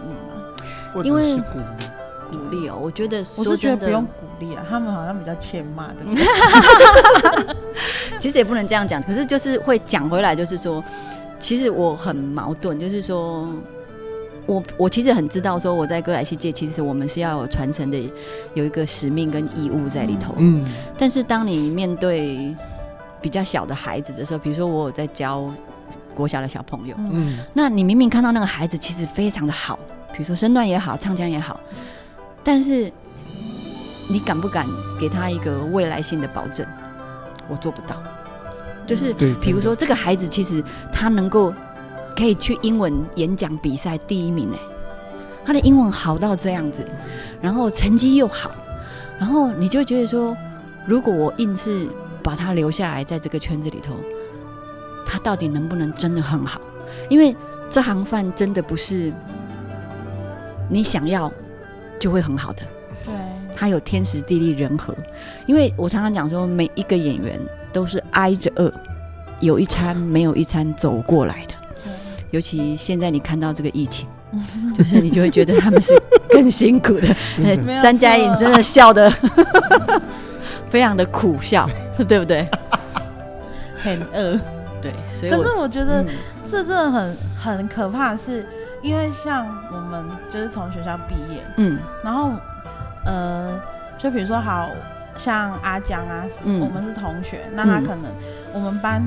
[0.95, 1.03] 嘛？
[1.03, 1.85] 因为是鼓励，
[2.31, 2.77] 鼓励哦。
[2.81, 5.95] 我觉得我是觉得不用鼓励啊，他们好像比较欠骂的。
[8.19, 10.83] 其实也不能这样讲，可是就是会讲回来，就是说，
[11.39, 13.47] 其实我很矛盾，就是说。
[14.45, 18.11] 我我其实很知道，说我在歌仔戏界，其实我们是要有传承的，
[18.55, 20.33] 有一个使命跟义务在里头。
[20.39, 22.55] 嗯，但是当你面对
[23.21, 25.47] 比较小的孩子的时候，比如说我有在教
[26.19, 29.79] 国小的小朋友，嗯，那你明明看到那个孩子其实非常的好，
[30.11, 31.57] 比如说身段也好，唱腔也好，
[32.43, 32.91] 但是
[34.09, 34.67] 你敢不敢
[34.99, 36.67] 给他一个未来性的保证？
[37.47, 37.95] 我做不到。
[38.85, 41.53] 就是比如说这个孩子其实他能够
[42.17, 44.59] 可以去英文演讲比赛第一名哎，
[45.45, 46.85] 他的英文好到这样子，
[47.41, 48.51] 然后成绩又好，
[49.17, 50.35] 然后你就觉得说，
[50.85, 51.87] 如果我硬是
[52.21, 53.93] 把他留下来在这个圈子里头，
[55.11, 56.61] 他到底能不能真的很好？
[57.09, 57.35] 因为
[57.67, 59.11] 这行饭真的不是
[60.69, 61.31] 你想要
[61.99, 62.61] 就会很好的，
[63.03, 63.13] 对，
[63.55, 64.93] 它有天时地利人和。
[65.47, 67.39] 因为我常常讲说，每一个演员
[67.73, 68.71] 都是挨着饿，
[69.39, 71.55] 有一餐没有一餐走过来的。
[71.83, 71.91] 对
[72.29, 74.07] 尤其现在你看到这个疫情，
[74.77, 77.07] 就是你就会觉得他们是更辛苦的。
[77.81, 79.11] 张 嘉颖真的笑的
[80.69, 81.67] 非常的苦笑，
[82.07, 82.47] 对不对？
[83.81, 84.39] 很饿。
[84.81, 86.07] 对，所以可是我觉得嗯。
[86.51, 88.43] 这真的很很可怕，是
[88.81, 91.77] 因为像我们就是从学校毕业，嗯。
[92.03, 92.31] 然后
[93.05, 93.59] 呃，
[93.99, 94.67] 就比如说好
[95.15, 96.59] 像阿江啊，嗯。
[96.59, 97.83] 我们是同学，那他嗯。
[97.83, 98.05] 可能
[98.53, 99.01] 我们班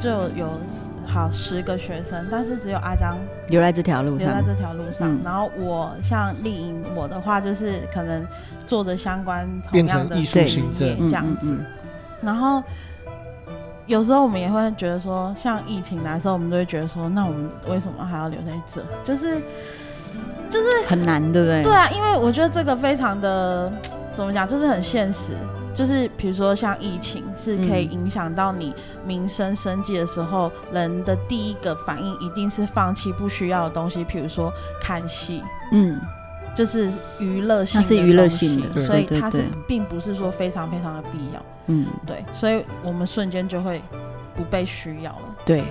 [0.00, 0.58] 就有
[1.06, 3.16] 好十个学生，但是只有阿江
[3.48, 5.08] 留在这条路上，留在这条路上。
[5.08, 5.20] 嗯。
[5.24, 8.26] 然后我像丽颖，我的话就是可能
[8.66, 10.88] 做着相关同变样的成艺术职行政。
[10.88, 11.52] 业嗯这样子。
[11.52, 11.64] 嗯。
[12.20, 12.60] 然后
[13.88, 18.82] 有时候我们也会觉得说，像疫情来的时候，我们都会觉得说，那我们为什么还要留在这？
[19.02, 19.40] 就是
[20.50, 21.62] 就是很难，对不对？
[21.62, 23.72] 对啊，因为我觉得这个非常的
[24.12, 25.32] 怎么讲，就是很现实。
[25.72, 28.74] 就是比如说像疫情，是可以嗯影响到你
[29.06, 35.98] 民生生计的时候，人的第一个反应一定是放弃不需要的东西，比如说看戏，嗯，
[36.58, 36.90] 就是
[37.20, 41.40] 娱乐性是娱乐性的所以它是并不是说非常非常的必要。
[41.66, 43.80] 嗯，对，所以我们瞬间就会
[44.34, 45.36] 不被需要了。
[45.44, 45.62] 对。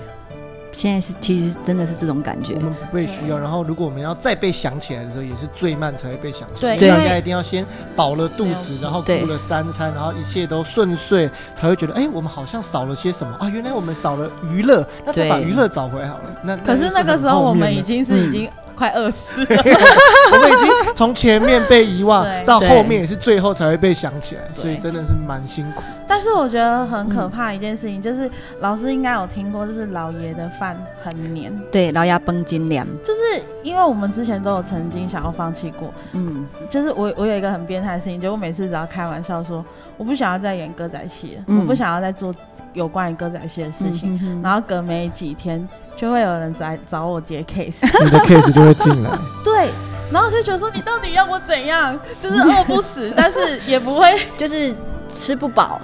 [0.72, 6.78] 现在是其实真的是这种感觉我，们不被需要，然后如果我们要再被想起来的时候，也是最慢才会被想起来。
[6.78, 13.50] 对因为大家一定要先饱了肚子然后对顾了三餐，然后一切都顺遂，才会觉得，哎，我们好像少了些什么啊？
[13.50, 16.38] 原来我们少了娱乐，那再把娱乐找回好了。
[16.44, 18.48] 那可是那个时候我们已经是已经
[18.78, 19.42] 快饿死。
[19.42, 19.48] 了。
[20.32, 25.84] 我们已经从前面被遗忘到后面也是最后才会被想起来，所以真的是蛮辛苦。
[26.10, 28.30] 但是我觉得很可怕一件事情，就是
[28.62, 39.64] 老师应该有听过，就是老爷的饭很黏，对，老鸭崩金粮，就是因为我们之前都有曾经想要放弃过，嗯，就是我我有一个很变态的事情，就我每次只要开玩笑说
[39.98, 41.60] 我不想要再演歌仔戏了，嗯。
[41.60, 42.34] 我不想要再做
[42.74, 47.74] 有关于歌仔戏的事情，嗯哼哼然后隔没几天就会有人来找我接 case，
[48.06, 49.10] 你的 case 就会进来，
[49.44, 49.70] 对。
[50.10, 52.00] 然后就觉得说你到底要我怎样？
[52.22, 54.74] 就是饿不死， 但是也不会就是
[55.10, 55.82] 吃不饱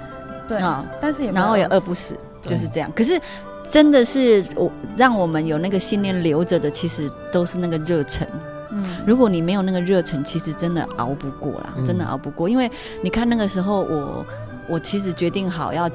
[0.48, 2.90] 对，啊，但是也然后也饿不死，就是这样。
[2.96, 3.20] 可是
[3.68, 8.26] 真的是我让我们有那个信念留着的，其实都是那个热忱。
[8.70, 12.48] 嗯，如果你没有那个热忱，其实真的熬不过啦，嗯真的熬不过。
[12.48, 12.70] 因为
[13.02, 14.26] 你看那个时候我，
[14.70, 15.86] 我其实决定好要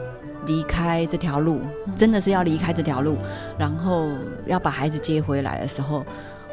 [0.45, 3.17] 离开这条路，嗯真的是要离开这条路，
[3.57, 4.09] 然后
[4.45, 6.05] 要把孩子接回来的时候。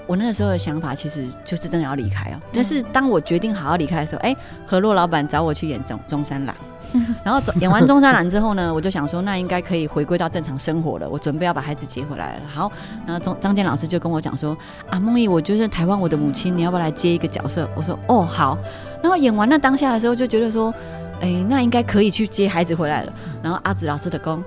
[0.08, 6.54] 我那个时候的想法其实就是真的要离开哦，但是当我决定好要离开的时候，哎、何洛老板找我去演中中山狼，
[7.24, 11.08] 然后演完中山狼之后呢，我就想说，那应该可以回归到正常生活了。
[11.10, 12.42] 我准备要把孩子接回来了。
[12.46, 12.70] 好，
[13.04, 14.56] 然后张张健老师就跟我讲说，
[14.88, 17.68] 啊，梦怡，我就是台湾我的母亲，你要不要来接一个角色？
[17.74, 18.56] 我说，哦，好。
[19.02, 20.72] 然后演完那当下的时候，就觉得说，
[21.20, 23.12] 哎，那应该可以去接孩子回来了。
[23.42, 24.42] 然后阿紫老师的工，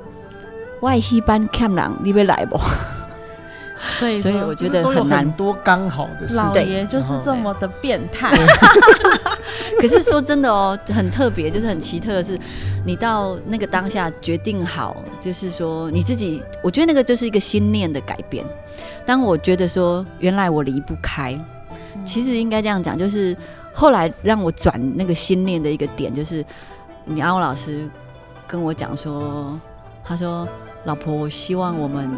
[0.82, 2.60] 外戏班看人，你会来不？
[3.98, 5.32] 所以所以我觉得都有很难很。
[5.32, 6.68] 多刚好的事老情。
[6.68, 8.30] 爷就是这么的变态。
[9.80, 12.38] 可是说真的哦，很特别，就是很奇特的是，
[12.86, 18.46] 你到那个当下决定好，就是说你自己，我觉得那个就是一个心念的改变。
[19.06, 21.40] 当我觉得说，原来我离不开，
[22.06, 23.36] 其实应该这样讲，就是
[23.80, 26.46] 后来让我转那个心念的一个点，就是
[27.06, 27.90] 你阿欧老师
[28.46, 29.58] 跟我讲说，
[30.04, 30.46] 他说
[30.84, 32.10] ：“老婆，我希望我们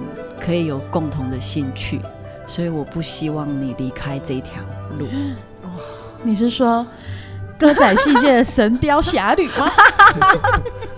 [0.43, 2.01] 可以有共同的兴趣，
[2.47, 4.63] 所以我不希望你离开这一条
[4.97, 5.07] 路。
[6.25, 6.83] ”你是说
[7.59, 9.69] 歌仔戏界的《神雕侠侣》吗？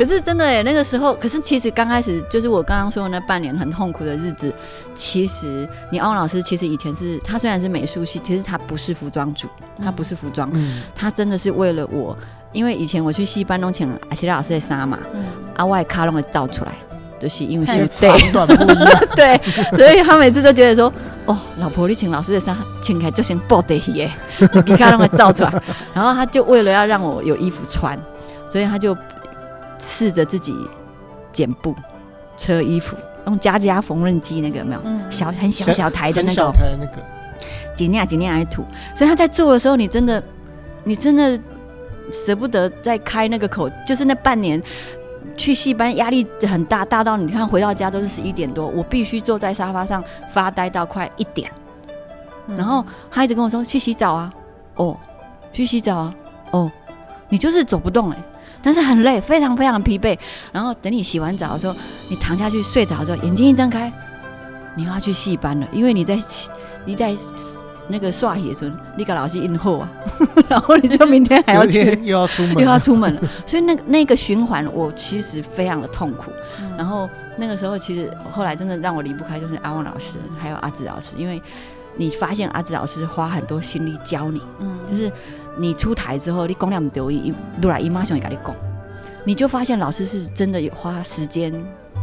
[0.00, 4.50] 可是真的哎，那个时候，可是其实刚开始就是我刚刚说的那半年很痛苦的日子。
[4.94, 9.46] 其实你欧老师其实以前是他虽然是美术系，其实他不是服装组，
[9.78, 12.16] 他不是服装，嗯，他真的是为了我，
[12.50, 15.22] 因为以前我去戏班弄请阿奇拉老师在杀嘛，嗯，
[15.56, 16.72] 阿外卡拢会照出来，
[17.18, 18.10] 就是因为 是对
[19.14, 19.38] 对，
[19.76, 20.90] 所以他每次都觉得说，
[21.26, 24.10] 哦，老婆你请老师的衫请起来就先爆得起耶，
[24.64, 27.98] 你看让他照出来， 然后他就为了要让我有衣服穿，
[28.46, 28.96] 所以他就
[29.80, 30.54] 试着自己
[31.32, 31.74] 剪布、
[32.36, 34.80] 车衣服，用家家缝纫机那个有没有？
[34.84, 35.00] 嗯。
[35.10, 37.02] 小很小小台的那很小个台的那个，
[37.74, 38.64] 几念几念来涂，
[38.94, 40.22] 所以他在做的时候，你真的，
[40.84, 41.40] 你真的
[42.12, 44.62] 舍不得再开那个口，就是那半年
[45.36, 51.50] 去戏班压力很大，大到你看回到家都是十一点多，我必须坐在沙发上发呆到快一点，
[52.46, 52.56] 嗯。
[52.56, 54.32] 然后他一直跟我说去洗澡啊，
[54.76, 54.96] 哦，
[55.52, 56.14] 去洗澡啊，
[56.50, 56.70] 哦，
[57.28, 58.16] 你就是走不动哎、
[58.62, 60.18] 但是很累，非常非常疲惫。
[60.52, 61.74] 然后等你洗完澡的时候，
[62.08, 63.92] 你躺下去睡着之后，眼睛一睁开，
[64.76, 66.50] 你又要去戏班了，因为你在洗
[66.84, 67.14] 你在
[67.88, 69.90] 那个刷野时候，你跟老师应后啊，
[70.48, 71.98] 然后你就明天还要去。
[72.02, 76.30] 又要出门，又要出门了，所以那个那个循环，我其实非常的痛苦。
[76.60, 81.42] 嗯然后那个时候，其实后来真的让我离不开就是阿旺老师，还有阿志老师，因为
[81.96, 85.10] 你发现阿志老师花很多心力教你，嗯就是
[85.60, 88.54] 你出台之后，你讲两丢一，都来姨妈想跟你讲，
[89.24, 91.52] 你就发现老师是真的有花时间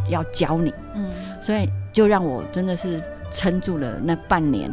[0.08, 1.04] 要教你，嗯
[1.40, 4.72] 所以就让我真的是撑住了那半年。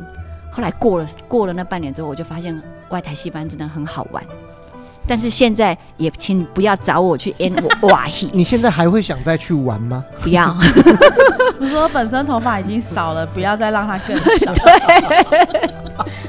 [0.52, 4.24] 后来过了过了那半年之后，我就发现外台戏班真的很好玩。
[5.08, 10.04] 但是现在也请不要找我去演我瓦戏，你现在还会想再去玩吗？
[10.22, 10.56] 不要。
[11.60, 14.54] 你说本身头发已经少了，不要再让它更少。
[14.56, 15.70] 对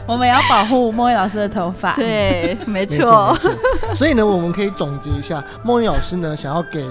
[0.07, 3.37] 我们也要保护莫言老师的头发。，对，没没错。
[3.95, 6.87] 所以呢，我们可以总结一下，梦云老师呢，想要给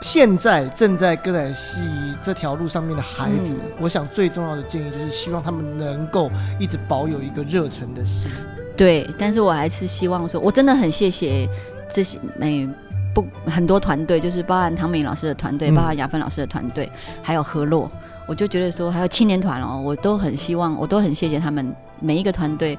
[0.00, 1.80] 现在正在歌仔戏
[2.22, 8.30] 这条路上面的孩子，嗯我想最重要的建议就是希望他们能够一直保有一个热忱的心。
[8.76, 11.48] 对，但是我还是希望说，我真的很谢谢
[11.90, 12.68] 这些每
[13.14, 15.74] 不很多团队，就是包含唐美老师的团队，嗯。
[15.74, 16.90] 包含雅芬老师的团队，
[17.22, 17.90] 还有何洛，
[18.26, 22.78] 我就觉得说，还有青年团哦，我都很希望，我都很谢谢他们每一个团队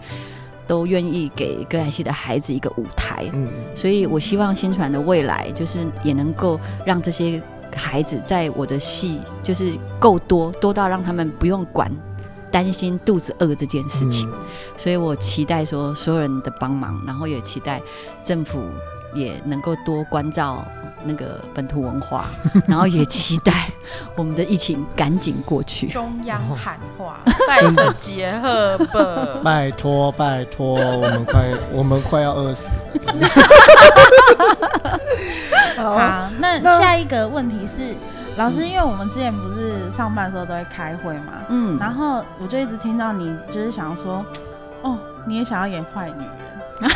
[0.68, 7.42] 都愿意给歌仔戏的孩子一个舞台，嗯，所以我希望新传的未来就是也能够让这些
[7.76, 11.92] 孩子在我的戏就是够多，多到让他们不用管
[12.52, 14.30] 担心肚子饿这件事情。
[14.32, 14.34] 嗯
[14.78, 17.82] 所以我期待说所有人的帮忙，然后也期待
[18.22, 18.64] 政府
[19.14, 20.64] 也能够多关照
[21.04, 22.26] 那个本土文化，
[22.68, 23.72] 然后也期待
[24.16, 25.88] 我们的疫情赶紧过去。
[25.88, 29.42] 中央喊话，带着结合吧。
[29.44, 32.70] 拜托拜托，我们快我们快要饿死。
[35.76, 37.96] 好，那下一个问题是，
[38.38, 44.24] 老师，因为我们之前不是上班的时候都会开会嘛，嗯，然后我就一直听到你就是想要说，
[44.84, 46.92] 哦，你也想要演坏女人，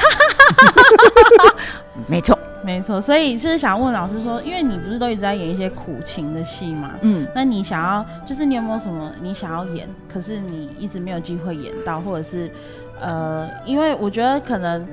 [2.07, 7.27] 没错，没错，所以就是想问老师说，因为你不是都一直在演一些苦情的戏嘛，嗯。
[7.33, 12.51] 那你想要，就是你有没有什么你想要演，可是你一直没有机会演到，或者是
[12.99, 14.87] 呃，因为我觉得可能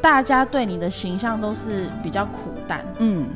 [0.00, 3.26] 大家对你的形象都是比较苦淡，嗯，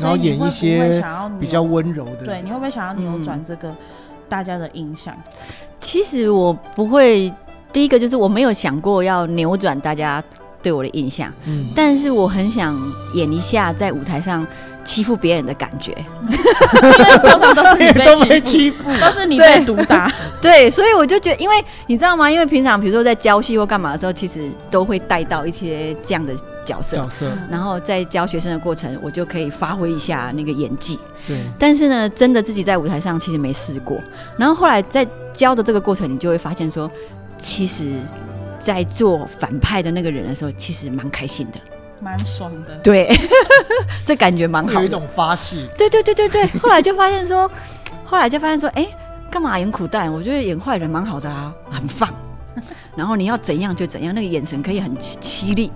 [0.00, 1.02] 然后演一些
[1.40, 3.74] 比较温柔的，对，你会不会想要扭转嗯这个
[4.28, 5.14] 大家的印象？
[5.80, 7.32] 其实我不会，
[7.72, 10.22] 第一个就是我没有想过要扭转大家
[10.62, 12.76] 对我的印象，嗯，但是我很想
[13.14, 14.46] 演一下在舞台上
[14.84, 15.94] 欺负别人的感觉。
[17.54, 20.10] 都是你都被被欺负，欺负，都是你被毒打。
[20.40, 22.30] 对，所以我就觉得，因为你知道吗？
[22.30, 26.34] 因为平常比如说在教戏或干嘛的时候，其实都会带到一些这样的
[26.68, 30.98] 角色角，色，然后在教学生的过程，我就可以发挥一下那个演技。
[31.26, 33.98] 对，但是呢，真的自己在舞台上其实没试过。
[34.36, 36.90] 然后后来在教的这个过程，你就会发现说，
[37.38, 37.90] 其实，
[38.58, 41.58] 在做反派的那个人的时候，其实蛮开心的。
[42.00, 42.76] 蛮爽的。
[42.82, 43.08] 对，
[44.04, 47.50] 这感觉蛮好有一种发泄，对对对对对， 后来就发现说，
[48.04, 48.86] 后来就发现说，哎、
[49.30, 50.12] 干嘛演苦蛋？
[50.12, 52.12] 我觉得演坏人蛮好的啊，很放。
[52.96, 55.70] 然后你要怎样就怎样，那个眼神可以很凄凄厉。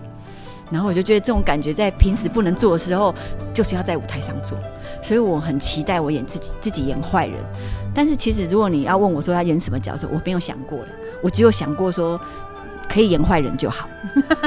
[0.72, 3.14] 然后我就觉得这种感觉在平时不能做的时候，
[3.52, 4.56] 就是要在舞台上做。
[5.02, 7.36] 所以我很期待我演自己自己演坏人。
[7.94, 10.88] 但是其实如果你要问我说他演什么角色，我没有想过了，
[11.22, 12.18] 我只有想过说
[12.88, 13.88] 可以演坏人就好。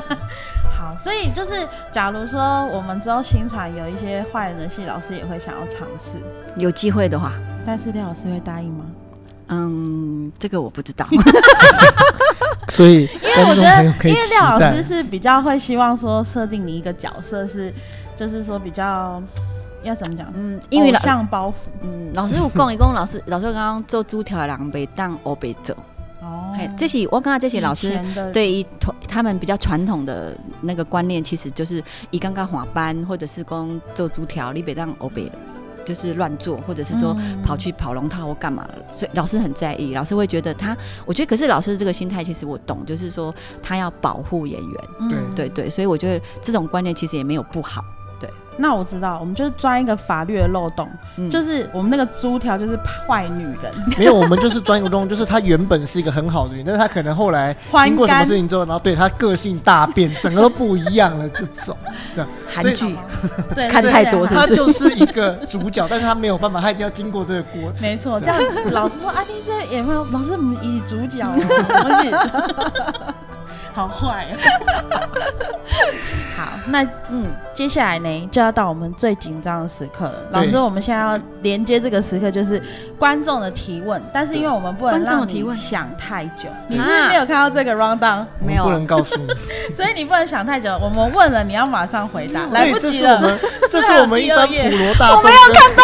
[0.76, 6.18] 好，所以就是假如说我们之后新传有一些坏人的戏，老师也会想要尝试，
[6.58, 7.34] 有机会的话，
[7.66, 8.86] 但是廖老师会答应吗？
[9.48, 11.06] 嗯，这个我不知道。
[12.70, 17.74] 所以因为我觉得，因为廖老师是比较会希望说设定你一个角色是，
[18.16, 19.22] 就是说比较
[19.84, 20.28] 要怎么讲？
[20.34, 21.54] 嗯，因为像包袱。
[21.82, 25.76] 嗯老师有讲一 讲，老师老师刚刚做猪条的人袂当欧北走，
[26.22, 26.54] 哦。
[26.58, 28.00] 嘿，这些我刚刚这些老师
[28.34, 35.32] 对于传他们比较传统的那个观念，其实就是以刚刚滑班或者是讲做猪条，你别当欧北
[35.86, 37.42] 就是乱做，或者是说嗯。
[37.46, 40.76] 跑去跑龙套或干嘛了，所以老师很在意，老师会觉得他，
[41.06, 47.84] 我觉得可是老师这个心态其实我懂，就是说他要保护演员，对嗯对对，所以我觉得这种观念其实也没有不好，
[48.58, 52.78] 那我知道，我们就是钻一个法律的漏洞，嗯就是我们那个猪条就是
[53.08, 61.28] 坏女人， 没有，我们就是钻一个东西，就是她原本是一个很好的人，但是她可能后来经过什么事情之后，然后对她个性大变，整个都不一样了。
[61.30, 61.76] 这种
[62.14, 62.96] 这样，韩剧
[63.54, 67.82] 对，看太多是他就是一个主角，但是她没有办法，她一定要经过这个过程。
[67.82, 70.06] 没错，这这样样老师说啊，你这有没有？
[70.12, 71.40] 老师，我们以主角哦，我
[72.04, 72.12] 是
[73.76, 74.38] 好坏哦。
[76.38, 80.16] 好，那嗯，接下来呢，就要到我们最紧张的时刻了。
[80.32, 82.62] 老师，我们现在要连接这个时刻，就是
[83.00, 89.28] 观众的提问，但是因为我们不能观众让你的提问想太久，你是没有看到这个 round down，我们没有不能告诉你。
[89.76, 90.78] 所以你不能想太久。
[90.82, 93.18] 我们问了，你要马上回答，来不及了。
[93.20, 93.40] 是我们，
[93.72, 95.84] 这是我们一般普罗大众，我没有看到，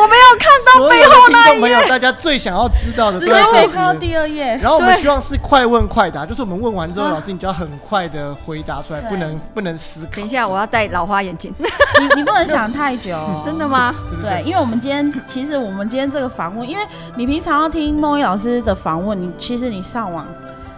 [0.00, 4.56] 我没有看到背后的听众朋友，大家最想要知道的直都在这里接看到第二页。
[4.62, 10.12] 然后我们希望是快问快答，就是我们问完之后，啊老师你就要很快的回答出来，不能不能思考。
[10.16, 13.14] 等一下，我要戴老花眼镜， 你你不能想太久。
[13.16, 13.94] 哦， 真的吗？
[14.22, 16.82] 对，因为我们今天其实我们今天这个访问，因为
[17.16, 20.26] 你平常要听梦一老师的访问，你其实你上网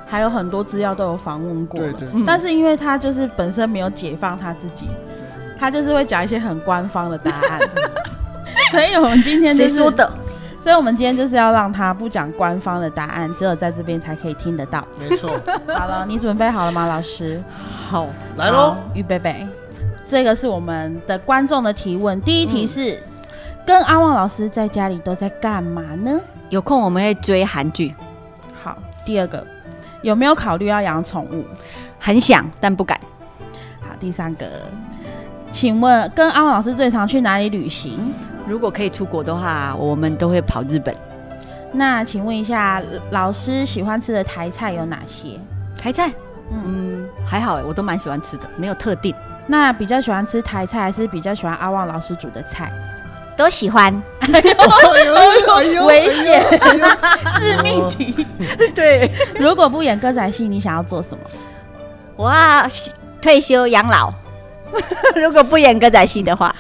[0.07, 1.81] 还有很多资料都有访问过。
[1.81, 2.09] 对对。
[2.13, 2.25] 嗯。
[2.27, 4.89] 但是因为他就是本身没有解放他自己，
[5.59, 7.61] 他就是会讲一些很官方的答案，
[8.73, 9.91] 所以我们今天就是谁说？
[9.91, 10.11] 的？
[10.63, 14.87] 所以我们今天就是要让他不讲官方的答案，只有在这边才可以听得到。
[14.99, 15.31] 没错，
[15.75, 17.43] 好了，你准备好了吗，老师？
[17.89, 18.07] 好，
[18.37, 19.47] 来喽好。，预备备。
[20.07, 23.03] 这个是我们的观众的提问，第一题是：
[23.65, 26.21] 跟阿旺老师在家里都在干嘛呢？
[26.51, 27.95] 有空我们会追韩剧，
[28.63, 29.47] 好，第二个，
[30.03, 31.45] 有没有考虑要养宠物？
[31.99, 32.99] 很想但不敢。
[33.81, 34.47] 好，第三个，
[35.53, 38.13] 请问跟阿旺老师最常去哪里旅行？
[38.51, 40.93] 如果可以出国的话，我们都会跑日本。
[41.73, 42.83] 那请问一下，
[43.13, 45.39] 老师喜欢吃的台菜有哪些？
[45.81, 46.11] 台菜，
[46.51, 49.15] 嗯，嗯，还好哎，我都蛮喜欢吃的，没有特定，
[49.47, 52.73] 那比较喜欢吃台菜，还是比较喜欢阿旺老师煮的菜？
[53.37, 53.95] 都喜欢。
[54.19, 55.15] 哎呦
[55.55, 56.45] 哎呦危险
[57.39, 58.27] 致命题。
[58.75, 61.19] 对，如果不演歌仔戏，你想要做什么？
[62.17, 62.69] 我要
[63.23, 64.13] 退休养老。
[65.15, 66.53] 如果不演歌仔戏的话，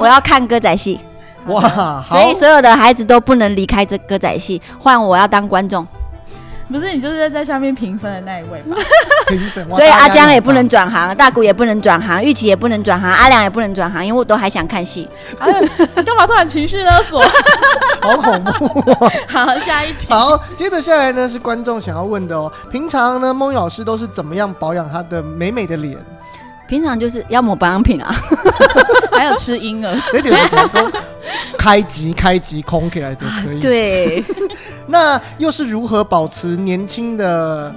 [0.00, 1.00] 我要看歌仔戏，
[1.46, 5.86] 哇，所以所有的孩子都不能离开这歌仔戏，换我要当观众。
[6.68, 8.76] 不是你就是在下面评分的那一位吧？
[9.28, 10.52] 评审，哇所以阿江也不。
[10.52, 15.08] 能转行，大谷也不能转行，玉琪也不能转行，阿良也不能转行，因为我都还想看戏。
[15.38, 15.52] 哎
[16.02, 17.22] 干嘛突然情绪勒索？
[18.02, 19.12] 好恐怖哦。
[19.28, 20.06] 好，下一题。
[20.08, 22.50] 好，接着下来呢是观众想要问的哦。
[22.72, 25.96] 平常呢，孟老师都是怎么样保养他的美美的脸？
[26.68, 28.14] 平常就是要抹保养品啊，
[29.12, 29.94] 还有吃婴儿，
[31.58, 34.24] 开机开机空起来都可以。，对，
[34.88, 37.74] 那又是如何保持年轻的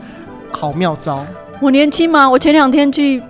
[0.52, 1.26] 好妙招？
[1.62, 2.30] 我年轻吗？
[2.30, 3.22] 我前两天去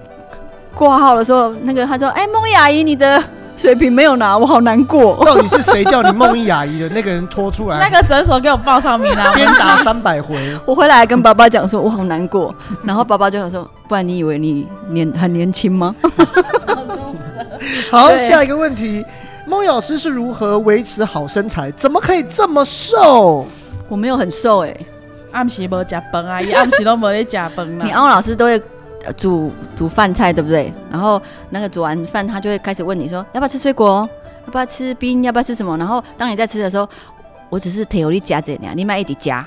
[0.76, 3.22] 挂号的时候，那个他说：“哎、孟雅姨，你的
[3.60, 5.22] 水瓶没有拿，我好难过。
[5.26, 7.78] 到底是谁叫你梦一阿姨的那个人拖出来？
[7.84, 9.34] 那个诊所给我报上名啊！
[9.36, 10.36] 鞭打三百回，”
[10.66, 15.94] 我回来跟爸爸讲说：“我好难过。”然后爸爸就想说：“不然你以为你年很年轻吗
[17.92, 19.06] 好，下一个问题，
[19.46, 21.70] 孟老师是如何维持好身材？
[21.72, 23.46] 怎么可以这么瘦？？”
[23.90, 24.78] 我没有很瘦哎、
[25.32, 27.84] 暗时无食饭啊，伊暗时都无咧食饭啦。
[27.86, 28.62] 你欧老师都会呃
[29.18, 30.74] 煮煮饭菜，对不对？
[30.92, 34.08] 然后那个煮完饭，他就会开始问你说要不要吃水果，
[34.46, 35.78] 要不要吃冰，要不要吃什么？
[35.78, 36.88] 然后当你在吃的时候，
[37.50, 39.46] 我只是铁有力夹着你，你买一点夹。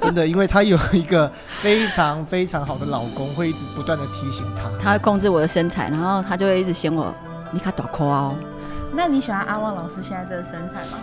[0.00, 4.70] 真的，因为他有一个非常非常好的老公，会一直不断的提醒他。
[4.82, 7.14] 他会控制我的身材，然后他就会一直嫌我
[7.52, 8.34] 你卡短裤哦。
[8.92, 10.98] 那你喜欢阿旺老师现在这个身材吗？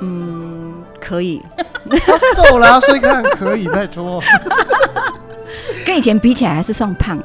[0.00, 1.42] 嗯，可以，
[2.06, 4.22] 他瘦了、啊，所以看可以，拜托。
[5.86, 7.24] 跟以前比起来还是算胖的。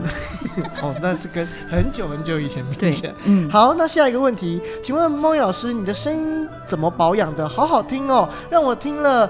[0.82, 7.47] 哦，那是跟很久很久以前比起来。，嗯，好，那下一个问题，请问孟老师，你的声音怎么保养的？
[7.47, 9.30] 好好听哦，让我听了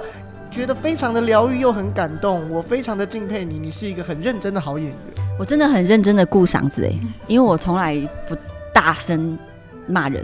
[0.51, 4.95] 觉得非常的疗愈又很感动，我非常的敬佩你，你是一个很认真的好演员。
[5.39, 6.93] 我真的很认真的顾嗓子哎，
[7.27, 7.95] 因为我从来
[8.29, 8.37] 不
[8.71, 9.37] 大声
[9.87, 10.23] 骂人。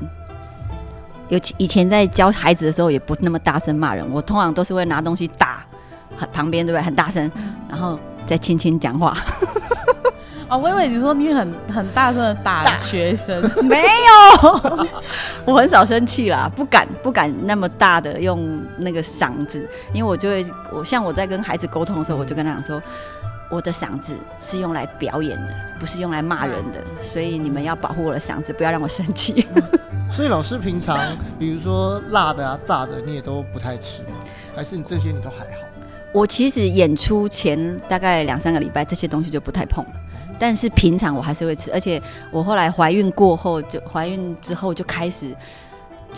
[1.30, 5.66] 尤其以前在教孩子的时候，也不那么大声骂人，我通常都是会拿东西打
[6.16, 6.84] 很旁边，对不对？
[6.84, 7.32] 很大声，
[7.70, 9.14] 然后再轻轻讲话。
[10.50, 14.88] 哦，我以为你说你很很大声的打学生， 没有，
[15.48, 22.84] 我很少生气啦，不敢不敢那么大的用那个嗓子，因为我就会我像我在跟孩子沟通的时候，我就跟他讲说，
[23.50, 29.48] 我的嗓子是用来表演的，不是用来骂人的，所以你们要保护我的嗓子，不要让我生气。
[30.12, 34.18] 所以老师平常，比如说辣的啊、炸的，你也都不太吃吗？
[34.54, 35.71] 还是你这些你都还好？
[36.14, 39.92] 我其实演出前大概两三个礼拜，这些东西就不太碰了。
[40.38, 42.02] 但是平常我还是会吃，而且
[42.32, 45.34] 我后来怀孕过后，就怀孕之后就开始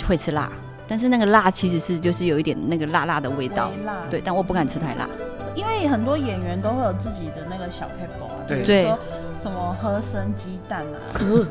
[0.08, 0.52] 会吃辣。
[0.88, 5.08] 但是那个辣其实是就是有一点那个辣辣的味道，微辣对，但我不敢吃太辣。
[5.56, 9.00] 因为很多演员都会有自己的那个小 paper 啊，对比如说
[9.42, 10.98] 什么喝生鸡蛋啊，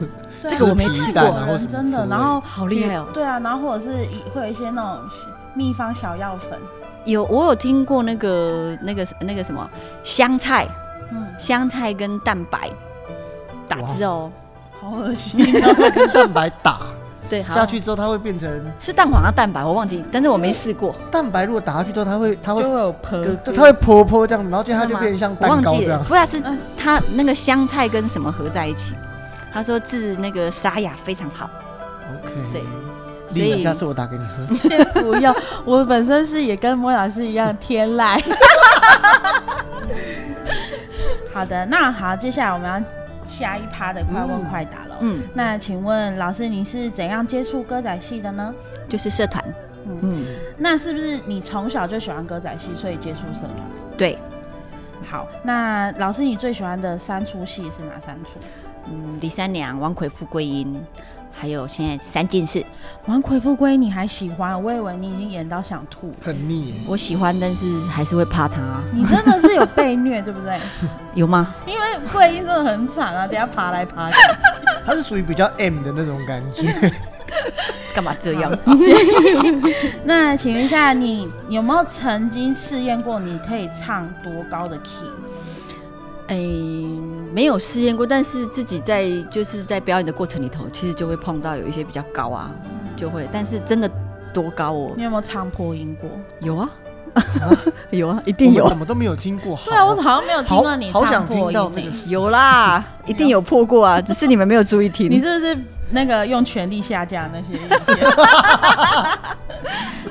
[0.43, 3.07] 这个我没吃过皮蛋啊，或什么真的，然后好厉害哦！
[3.15, 5.09] 对啊，然后或者是一会有一些那种
[5.55, 6.59] 秘方小药粉，
[7.05, 9.69] 有我有听过那个那个那个什么
[10.05, 10.67] 香菜，
[11.11, 12.71] 嗯，香菜跟蛋白
[13.69, 14.31] 打汁哦，
[14.81, 15.45] 好恶心。
[15.45, 15.61] 哦。
[15.61, 16.81] 香菜跟蛋白打？
[17.31, 17.55] 对，好。
[17.55, 18.49] 下去之后，它会变成？
[18.79, 21.45] 是蛋黄啊蛋白，我忘记，但是我没试过，蛋白。
[21.45, 23.25] 如果打下去之后，它会它会就会有泼，
[23.55, 26.05] 它会泼泼这样，然后接着它就变成像我蛋忘记了，糕这样。
[26.05, 28.95] 不是是嗯它那个香菜跟什么合在一起，
[29.53, 31.49] 他说治那个沙哑非常好
[32.23, 32.63] ，OK，对
[33.33, 34.47] 所，以下次我打给你喝。
[34.55, 38.23] 先不要，我本身是也跟莫老师一样天籁。
[41.33, 42.81] 好的，那好，接下来我们要
[43.27, 44.97] 下一趴的快问快答了。
[45.01, 48.55] 嗯，那请问老师，你是怎样接触歌仔戏的呢？
[48.89, 49.43] 就是社团，
[49.87, 50.25] 嗯嗯，
[50.59, 53.57] 那是不是你从小就喜欢歌仔戏，所以接触社团？
[53.97, 54.19] 对，
[55.11, 58.33] 好，那老师你最喜欢的三出戏是哪三出？
[58.91, 60.85] 嗯，李三娘、王魁、富贵英，
[61.33, 62.61] 还有现在三件事，
[63.07, 64.63] 《王魁富贵》你还喜欢？
[64.63, 66.13] 我以为你已经演到想吐。
[66.23, 68.61] 很腻，我喜欢，但是还是会怕他，
[68.93, 70.61] 你真的是有被虐，对不对？
[71.15, 71.55] 有吗？
[71.67, 71.81] 因为
[72.13, 74.17] 桂英真的很惨啊，等下爬来爬去。
[74.87, 76.93] 它是属于比较 M 的那种感觉。
[77.95, 78.51] 干嘛这样？
[80.05, 85.07] 那请问一下，你有没有曾经试验过你可以唱多高的 key？
[86.29, 86.37] 哎、
[87.33, 92.51] 没有试验过，但是自己在就是在表演的过程里头，其实就会碰到有一些比较高啊，
[92.97, 93.91] 就会，但是真的
[94.33, 96.11] 多高哦，你有没有唱破音过？
[96.41, 96.71] 有啊，
[97.91, 99.59] 有啊，一定有我，怎么都没有听过？
[99.65, 101.93] 对啊，我好好像没有听好过你好想唱破音。
[102.09, 105.11] 有啦，一定有破过啊，只是你们没有注意听。
[105.11, 105.57] 你是不是
[105.93, 107.59] 那个用权力下架那些？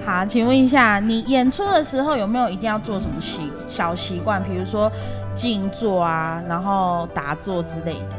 [0.05, 4.41] 好，请问一下，你演出的时候有没有一定要做什么习小习惯？
[4.43, 4.91] 比如说
[5.35, 8.15] 静坐啊，然后打坐之类的。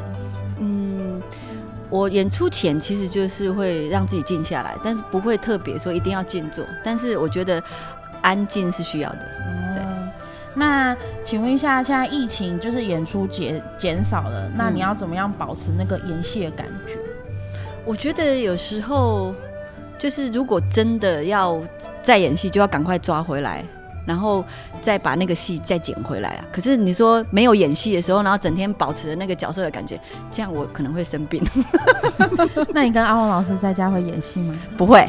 [0.58, 1.20] 嗯，
[1.90, 7.60] 我演出前其实就是会让自己静下来，但是不会特别说一定要静坐，但是我觉得
[8.20, 9.18] 安静是需要的。
[9.74, 10.08] 对嗯，
[10.54, 16.94] 那请问一下，现在疫情就是演出减减少了，那嗯你要怎么样保持那个演戏的感觉？
[17.84, 19.34] 我觉得有时候
[19.98, 21.60] 就是如果真的要
[22.02, 23.64] 再演戏，就要赶快抓回来。
[24.04, 24.44] 然后
[24.80, 26.44] 再把那个戏再捡回来啊！
[26.50, 29.96] 可是你说没有演戏的时候，然后整天保持着那个角色的感觉，
[30.28, 31.40] 这样我可能会生病。
[32.74, 34.58] 那你跟阿旺老师在家会演戏吗？
[34.76, 35.08] 不会，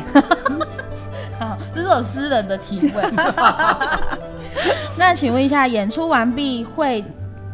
[1.40, 3.16] 啊， 这是我私人的提问。
[4.96, 7.04] 那请问一下，演出完毕会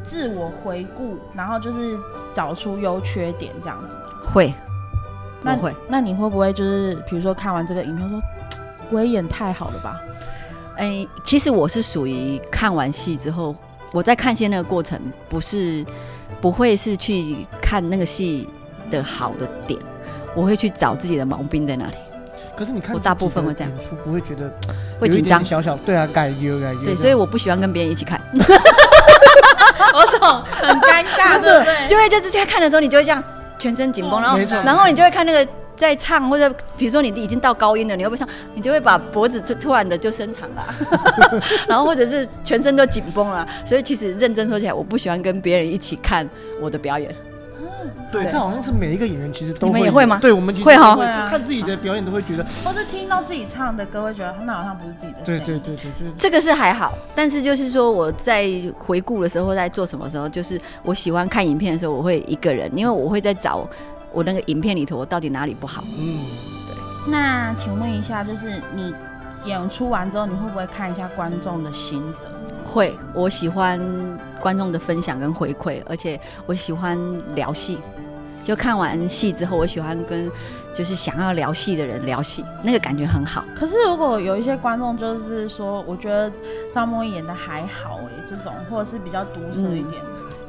[0.03, 1.97] 自我回顾，然后就是
[2.33, 4.01] 找出优缺点这样子吗？
[4.25, 4.53] 会，
[5.41, 5.75] 那我会。
[5.87, 8.21] 那你会不会就是比如说看完这个影片说，
[8.91, 9.99] 我也演太好了吧？
[10.77, 13.53] 哎、其实我是属于看完戏之后，
[13.91, 15.85] 我在看戏那个过程，不是
[16.39, 18.47] 不会是去看那个戏
[18.89, 19.77] 的好的点，
[20.33, 21.95] 我会去找自己的毛病在哪里，
[22.55, 24.49] 可是你看我大部分会这样演出不会觉得
[25.01, 25.43] 会紧张。
[25.43, 26.83] 小小对啊，改优改优。
[26.85, 28.21] 对，所以我不喜欢跟别人一起看，
[29.93, 31.87] 我懂，很尴尬，对不对？
[31.89, 33.21] 就会就是在看的时候，你就会这样
[33.59, 38.27] 全身紧绷，然后然后你就会看那个在唱，或者比如说你已经到高音了，你会不会唱？
[38.55, 40.65] 你就会把脖子突突然的就伸长了，
[41.67, 43.47] 然后或者是全身都紧绷了。
[43.65, 46.27] 所以其实认真说起来，我不喜欢跟别人一起看
[46.59, 47.13] 我的表演。
[48.11, 48.31] 对，对。
[48.31, 50.19] 这好像是每一个演员其实都你们也会吗？
[50.21, 50.95] 对，我们其实会哈。
[50.95, 51.05] 都会。
[51.29, 55.43] 看自己的表演都会觉得，或是听到自己唱的歌，会觉得那好像不是自己的声对音。
[55.45, 63.67] 对对对，就是这个是还好，但是就是说我在回顾的时候，在做什么时候，就是我喜欢看影片的时候，我会一个人，因为我会在找
[64.11, 65.83] 我那个影片里头我到底哪里不好。
[65.97, 66.25] 嗯，
[67.07, 68.93] 那请问一下，就是你
[69.45, 72.28] 演出完之后，你会不会看一下观众的心得？
[72.65, 73.79] 会，我喜欢
[74.39, 76.97] 观众的分享跟回馈，而且我喜欢
[77.35, 77.77] 聊戏。
[78.43, 80.31] 就看完戏之后，我喜欢跟
[80.73, 83.43] 就是想要聊戏的人聊戏，那个感觉很好。
[83.55, 86.31] 可是如果有一些观众就是说，我觉得
[86.73, 90.01] 张梦怡演的还好哎、这种或者是比较毒舌一点，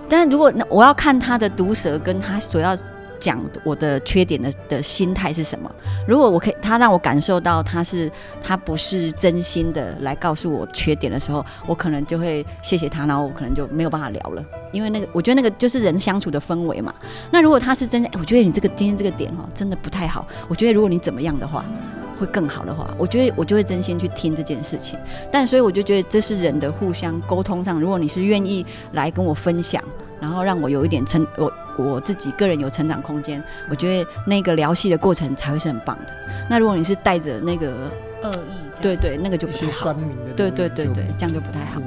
[0.09, 2.75] 但是如果那我要看他的毒舌跟他所要
[3.21, 5.71] 讲我的缺点的的心态是什么。
[6.09, 8.11] 如果我可以，他让我感受到他是
[8.43, 16.93] 他不是真心的来告诉我缺点的时候，我可能就会谢谢他，然后我可能就没有办法聊了，因为那个我觉得那个就是人相处的氛围嘛。
[17.31, 20.27] 那如果他是真的，我觉得你这个今天这个点哦，真的不太好。
[20.49, 21.65] 我觉得如果你怎么样的话，
[22.19, 24.99] 会更好的话，我觉得我就会真心去听这件事情。
[25.31, 29.83] 但所以我就觉得这是人的互相沟通上，如果你是愿意来跟我分享，
[30.21, 36.13] 然后让我有一点成我我自己个人有成长空间，我觉得那个聊戏的过程才会是很棒的。
[36.49, 37.69] 那如果你是带着那个
[38.23, 38.61] 恶意。
[38.83, 39.95] 对对，那个就不太好一些酸。
[39.95, 41.83] 民的，对对对对，这样就不太好。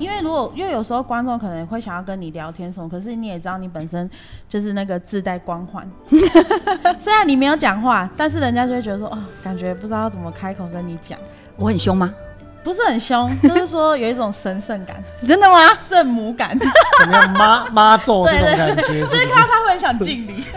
[0.00, 4.10] 因为如果因为有时候观众可能会想要跟你聊天什么，可是你也知道你本身
[4.48, 5.88] 就是那个自带光环，
[6.98, 11.16] 虽然你没有讲话，但是人家就会觉得说哦，感觉不知道怎么开口跟你讲，
[11.54, 12.12] 我很凶吗？
[12.62, 15.58] 不是很凶， 就是说有一种神圣感、真的吗？
[15.88, 16.56] 圣母感，
[17.00, 20.44] 怎么样妈 妈咒这种感觉，所以是看到他会很想敬礼。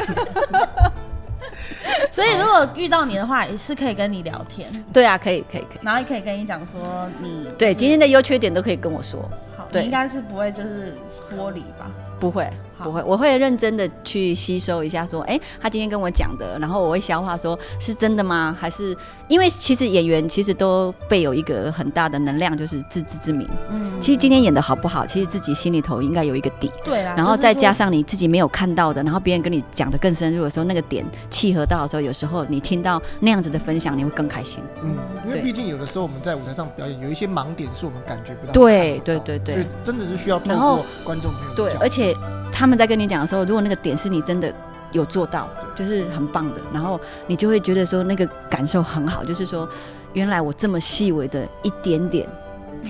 [2.11, 5.79] 所以如果遇到你的话，也是可以跟你聊天，对啊，可以可以可以。
[5.81, 9.19] 然后也可以跟你讲说你对今天的优缺点都可以跟我说，
[9.57, 10.95] 好，对你应该是不会就是
[11.35, 11.89] 玻璃吧？
[12.19, 12.51] 不会好
[12.83, 18.55] 不会，我会认真的去吸收一下，说，哎、他今天跟我讲的，然后我会消化，说是真的吗？
[18.59, 18.95] 还是
[19.27, 23.47] 因为其实演员其实都备有一个很大的能量，就是自知之明。
[23.71, 26.69] 嗯，其实今天演的好不好，其实自己心里头应该有一个底。
[26.83, 34.59] 对啊，然后再加上你自己没有看到的，然后别人跟你讲的更深入的时候，那个点契合到的时候，有时候你听到那样子的分享，你会更开心。
[34.81, 38.53] 嗯，因为毕竟有的时候我们在舞台上表演，有一些盲点是我们感觉不到。
[38.53, 42.13] 对对对对所以真的是需要透过观众朋友的对，而且
[42.55, 44.51] 他们在跟你讲的时候，如果那个点是你真的
[44.93, 46.97] 有做到，就是很棒的，然后
[47.27, 49.67] 你就会觉得说那个感受很好，就是说
[50.13, 52.25] 原来我这么细微的一点点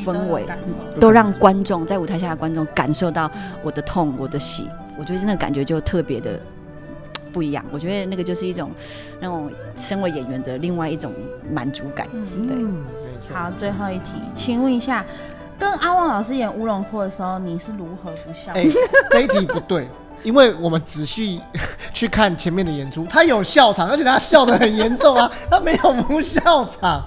[0.05, 0.45] 氛围，
[0.99, 3.29] 都让观众在舞台下的观众感受到
[3.63, 6.39] 我的痛、我的喜，我觉得那个感觉就特别的
[7.33, 7.65] 不一样。
[7.71, 8.69] 我觉得那个就是一种
[9.19, 11.11] 那种身为演员的另外一种
[11.51, 12.07] 满足感。
[12.13, 12.55] 嗯，对。
[13.33, 15.03] 好，最后一题，请问一下，
[15.59, 18.51] 跟阿旺老师演乌龙窟的时候，你是如何不笑？
[18.53, 18.65] 哎、
[19.11, 19.87] 这一题不对，
[20.23, 21.41] 因为我们仔细
[21.93, 27.03] 去看前面的演出，他有笑场，而且他笑得很严重啊，他没有不笑场。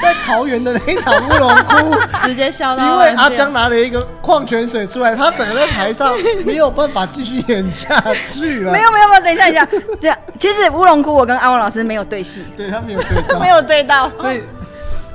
[0.00, 6.16] 在桃园的那一场乌龙 窟，直接笑到因为阿江拿了一个矿泉水出来，他整个在台上
[6.46, 8.00] 没有办法继续演下
[8.30, 8.72] 去了。
[8.72, 9.68] 没有没有没有，等一下等一下，
[10.00, 14.42] 这样其实乌龙窟我跟阿旺老师没有对戏，对他没有对到，没有对到，所以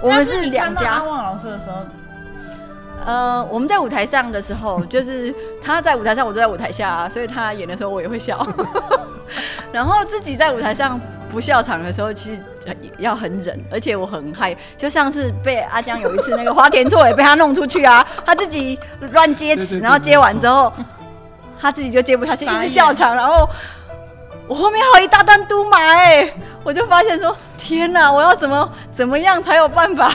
[0.01, 1.03] 我们是两家阿家。
[1.05, 1.77] 旺老师的时候，
[3.05, 8.45] 呃，我们在舞台上的时候，就是他在舞台上，我就在舞台下、啊，所以他演的时候我也会笑。
[9.71, 14.55] 然后自己在舞台上不笑场的时候，其实呃要很忍，而且我很害。
[14.77, 18.79] 就上次被阿江有一次那个花田错也被他弄出去啊，他自己
[19.11, 20.71] 乱接词，然后接完之后，
[21.59, 23.47] 他自己就接不下去，一直笑场，然后。
[24.45, 26.29] 我后面还有一大段嘟马哎、
[26.65, 30.13] 我就发现说天哪，我要怎么怎么样才有办法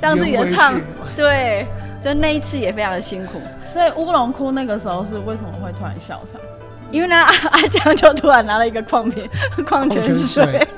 [0.00, 0.80] 让自己的唱
[1.16, 1.66] 对，
[2.02, 6.40] 就那一次也非常的辛苦，所以乌龙窟那个时候是为什么会突然笑场？
[6.90, 9.28] 因为呢，阿阿江就突然拿了一个矿瓶
[9.66, 10.44] 矿泉矿泉水。
[10.44, 10.68] 水，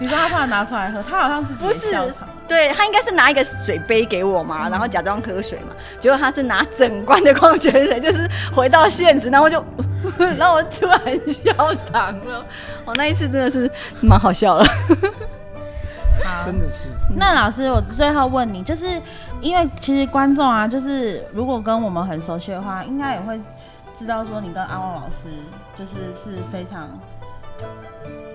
[0.00, 2.14] 你说他突然拿出来喝，他好像自己不是
[2.48, 9.64] 对他应该是拿一个水杯给我嘛，然后假装喝水嘛，结果他是拿整罐的矿泉水，就是回到现实，然后就，
[10.36, 11.52] 然后我突然笑
[11.90, 12.44] 场了，
[12.84, 13.70] 哦，那一次真的是
[14.00, 14.66] 蛮好笑的。
[16.24, 18.86] 好，真的是那老师，我最后问你，就是
[19.40, 23.40] 因为其实观众啊，就是如果跟我们很熟悉的话，应该也会
[23.98, 25.28] 知道说你跟阿旺老师
[25.74, 26.88] 就是是非常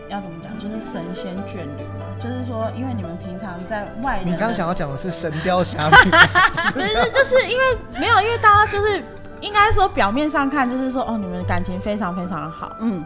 [0.10, 2.06] 要怎么讲，就是神仙眷侣嘛。
[2.20, 5.96] 就是说，因为你们平常在外人，你刚想要讲的是《神雕侠侣》
[6.74, 7.64] 不是，就是因为
[8.00, 9.04] 没有，因为大家就是
[9.42, 13.04] 应该说表面上看就是说哦，你们感情非常非常的好，嗯，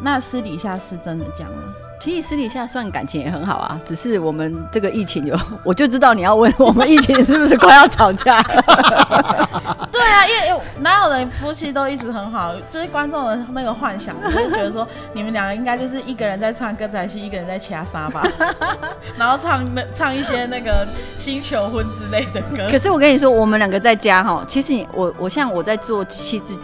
[0.00, 1.62] 那私底下是真的这样吗？
[2.04, 5.34] 其实私底下算感情也很好啊，只是我们这个疫情有，
[5.64, 9.88] 我就知道你要问我们疫情是不是快要吵架了。
[9.90, 18.22] 对啊，因为哪有人夫妻都一直很好，就是观众的那个幻想，就是觉得说你们两个应该就是一个人在唱歌仔戏，一个人在掐沙吧，
[19.16, 20.86] 然后唱那唱一些那个
[21.16, 22.76] 星求婚之类的歌可。
[22.76, 26.54] 是我跟你说，我们两个在家哈，其实你我我像我在做气质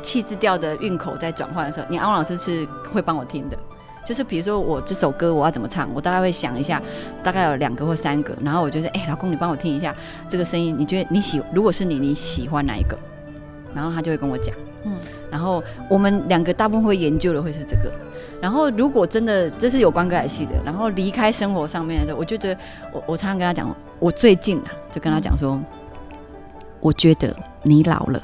[0.00, 3.58] 气质调的韵口在转换的时候，你安王老师是会帮我听的。
[4.06, 6.80] 就是比如说我这首歌我要怎么唱，我大概会想一下，
[7.24, 9.92] 大概有两个或三个，然后我就说，哎、老公你帮我听一下
[10.28, 12.96] 这个声音，你觉得你喜如果是你你喜欢哪一个？
[13.74, 14.54] 然后他就会跟我讲，
[14.84, 14.92] 嗯嗯，
[15.30, 17.92] 然后我们两个大部分会研究的会是这个。
[18.40, 22.56] 然后如果真的这是有关歌仔戏的，然后离开生活上面的时候，我觉得
[22.92, 25.60] 我我常常跟他讲，我最近啊就跟他讲说，
[26.80, 28.22] 我觉得你老了，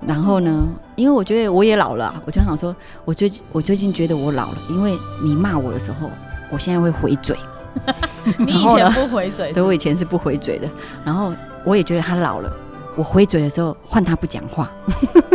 [0.00, 0.66] 然后呢，
[0.96, 2.74] 因为我觉得我也老了啊，我就想说，
[3.04, 6.10] 我最近我最近觉得我老了，因为你骂我的时候，
[6.50, 7.36] 我现在会回嘴。
[8.38, 10.66] 你以前不回嘴，对我以前是不回嘴的，
[11.04, 11.32] 然后
[11.62, 12.50] 我也觉得他老了，
[12.96, 14.70] 我回嘴的时候换他不讲话，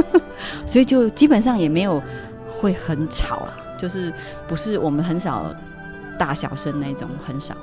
[0.65, 2.01] 所以就基本上也没有
[2.49, 4.11] 会很吵啦，就是
[4.47, 5.45] 不是我们很少
[6.17, 7.53] 大小声那种，很少，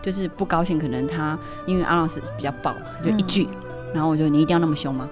[0.00, 3.46] 就是不高兴，可能他因为阿老师比较暴嘛，就一句，
[3.92, 5.08] 然后我就你一定要那么凶吗？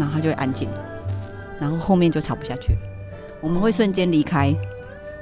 [0.00, 0.76] 然后他就会安静了，
[1.60, 2.78] 然后后面就吵不下去了，
[3.40, 4.52] 我们会瞬间离开。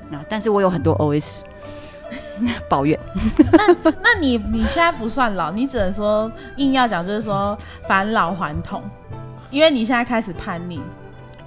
[0.09, 1.41] 那但是我有很多 OS
[2.71, 2.99] 抱怨。
[4.01, 8.83] 那你你现在不算老，你只能说硬要讲就是说返老还童，
[9.51, 10.81] 因为你现在开始叛逆，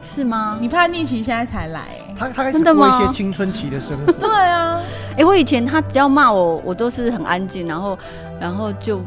[0.03, 0.57] 是吗？
[0.59, 4.11] 你叛逆期现在才来、欸，他他开始真的吗过一些青春期的生活。
[4.11, 4.79] 对啊，
[5.17, 7.97] 哎、我以前他只要骂我，我都是很安静，然后
[8.39, 9.01] 然后就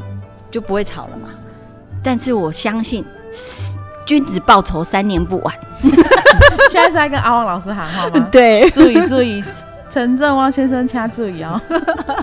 [0.51, 1.29] 就不会吵了嘛。
[2.03, 3.05] 但是我相信，
[4.05, 5.55] 君子报仇三年不晚。
[6.71, 8.29] 现在是在跟阿旺老师喊话吗？
[8.33, 9.43] 对，注意注意，
[9.91, 11.61] 陈正旺先生掐注意哦。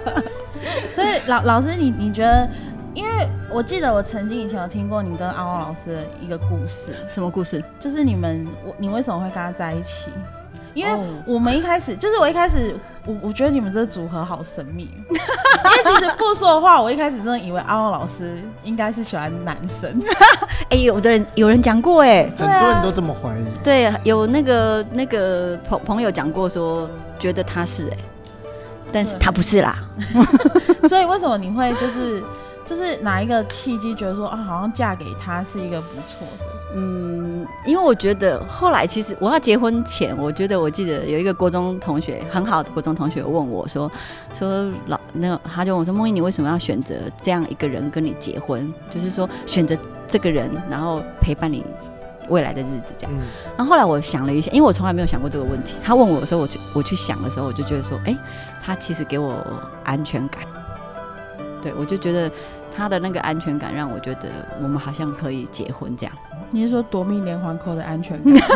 [0.94, 2.50] 所以老老师你你觉得，
[2.94, 7.64] 因为我记得我曾经以前有听过你跟阿旺老师的一个故事，什么故事？
[7.80, 10.10] 就是你们我你为什么会跟他在一起？
[10.74, 20.02] 因为哦我们一开始就是我一开始我我觉得你们这个组合好神秘， 因为其实不说的话，我一开始真的以为阿旺老师应该是喜欢男生，
[20.70, 23.44] 哎、有的人有人讲过、哎，很多人都这么怀疑。
[23.64, 27.98] 对，有那个那个朋朋友讲过说，觉得他是、哎，
[28.92, 29.78] 但是他不是啦。
[30.88, 32.24] 所以为什么你会就是
[32.66, 36.46] 就是哪一个契机觉得说啊，好像嫁给他是一个不错的？
[36.74, 43.92] 嗯，因为我觉得后来其实我要结婚前，我觉得我记得有一个国中同学，很好的国中同学问我说，
[44.34, 48.74] 说老那他就问我说，梦怡，你为什么要选择这样一个人跟你结婚？
[48.90, 51.62] 就是说选择这个人，然后陪伴你
[52.30, 53.12] 未来的日子这样。
[53.14, 55.76] 嗯，然后后来我想了一下，因为我从来没有想过这个问题。
[55.84, 58.16] 他问我的时候，我去我去想的时候，我就觉得说，哎、
[58.62, 59.44] 他其实给我
[59.84, 60.44] 安全感。
[61.62, 62.32] 对，我就觉得
[62.74, 64.30] 他的那个安全感让我觉得
[64.64, 66.16] 我们好像可以结婚这样。
[66.52, 68.34] 你是说夺命连环扣的安全感？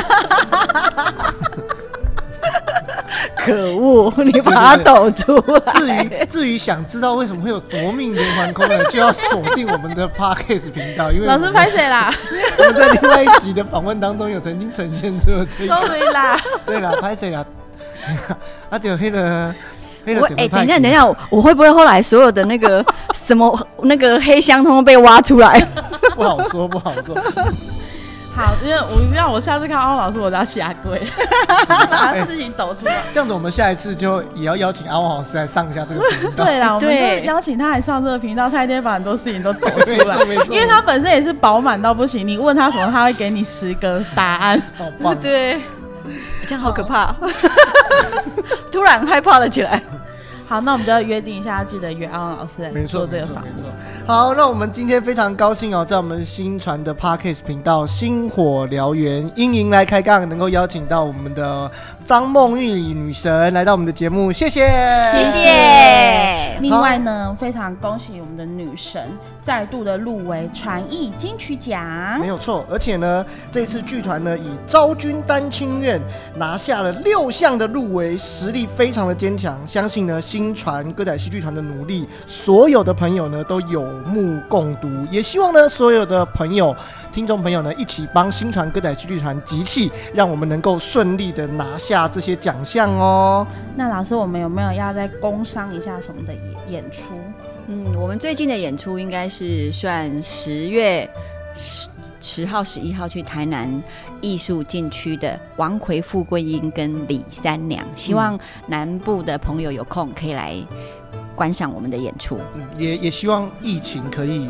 [3.38, 5.74] 可恶，你把它抖出来。
[5.74, 12.12] 至于至于想知道为什么会有夺命连环扣呢，就要锁定我们的 Podcast 频道，因为老师拍谁啦
[12.58, 15.76] 我们在另外一集的访问当中有曾经呈现出了这个。
[15.76, 17.46] ？Sorry 啦，对啦，拍谁啦？
[18.72, 19.54] 啊，对，黑了，
[20.06, 20.22] 黑了。
[20.22, 22.84] 我哎、等一下，等一，下，我我会不会后来所有的那个
[23.14, 25.60] 什么那个黑箱通通被挖出来？
[26.16, 27.16] 不好说，不好说。
[28.36, 31.02] 好，因为我让我下次看阿旺老师，我都要下跪，
[31.68, 32.96] 把他自己抖出来。
[33.14, 36.44] 这样子，我们下一次就也要邀请阿旺老师来上一下这个频道。
[36.44, 44.62] 对啦，我们对就邀请他来上这个频道，他一定会把很多事情都抖出来 没错，没错因为他本身也是饱满到不行，你问他什么，他会给你十个答案。
[44.78, 45.16] 好棒。
[45.22, 45.62] 对，
[46.46, 47.16] 这样好可怕，
[48.70, 49.82] 突然害怕了起来。
[50.48, 53.54] 好，那我们就要约定一下，要记得约阿旺老师来没错，做这个访问。
[53.54, 53.68] 没错。
[54.06, 61.70] 好，那我们今天非常高兴哦，在我们新传的 Parkes 频道《星火燎原》英营来开杠，能够邀请到我们的
[62.06, 64.68] 张梦玉女神来到我们的节目，谢谢，
[65.12, 66.45] 谢谢。
[66.62, 69.02] 另外呢，非常恭喜我们的女神
[69.42, 72.28] 再度的入围传艺金曲奖没。
[72.28, 76.02] 有错，而且呢，这次剧团呢以昭君丹青院
[76.36, 79.60] 拿下了六项的入围，实力非常的坚强。
[79.68, 84.90] 相信呢，新传歌仔戏剧团的努力，所有的朋友呢都有目共睹。
[85.12, 86.76] 也希望呢，所有的朋友、
[87.12, 93.46] 听众朋友呢，一起帮新传歌仔戏剧团集气，让我们能够顺利的拿下这些奖项哦。
[93.76, 96.34] 那老师，我们有没有要再工商一下什么的
[96.70, 97.06] 演演出？
[97.68, 101.10] 嗯，我们最近的演出应该是算十月
[101.56, 101.90] 十
[102.22, 103.84] 十号、十一号去台南
[104.22, 110.56] 艺术禁区的王奎富贵英跟李三娘，希望南部的朋友有空可以来
[111.36, 114.48] 观赏我们的演出，嗯，也也希望疫情可以，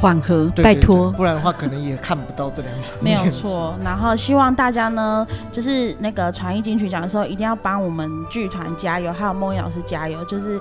[0.00, 1.10] 缓和，对对拜托。
[1.12, 2.94] 不然的话可能也看不到这两场。
[3.00, 3.30] 没有。
[3.30, 3.74] 错。
[3.84, 10.60] 然后希望大家呢，就是那个传艺金曲奖的时候，一定要帮我们剧团加油，还有梦怡老师加油，就是。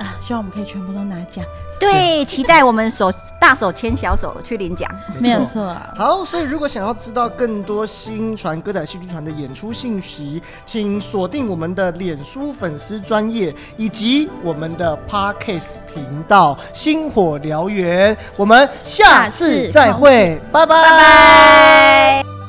[0.00, 1.44] 啊，希望我们可以全部都拿奖，
[1.78, 4.90] 对，期待我们手大手牵小手去领奖。
[5.20, 5.92] 没有错啊。
[5.94, 18.16] 好，所以如果想要知道更多新传歌仔戏剧团的演出信息，请锁定我们的脸书粉丝专业以及我们的 Parkes 频道“星火燎原”。
[18.36, 22.39] 我们下次再会，拜拜拜拜。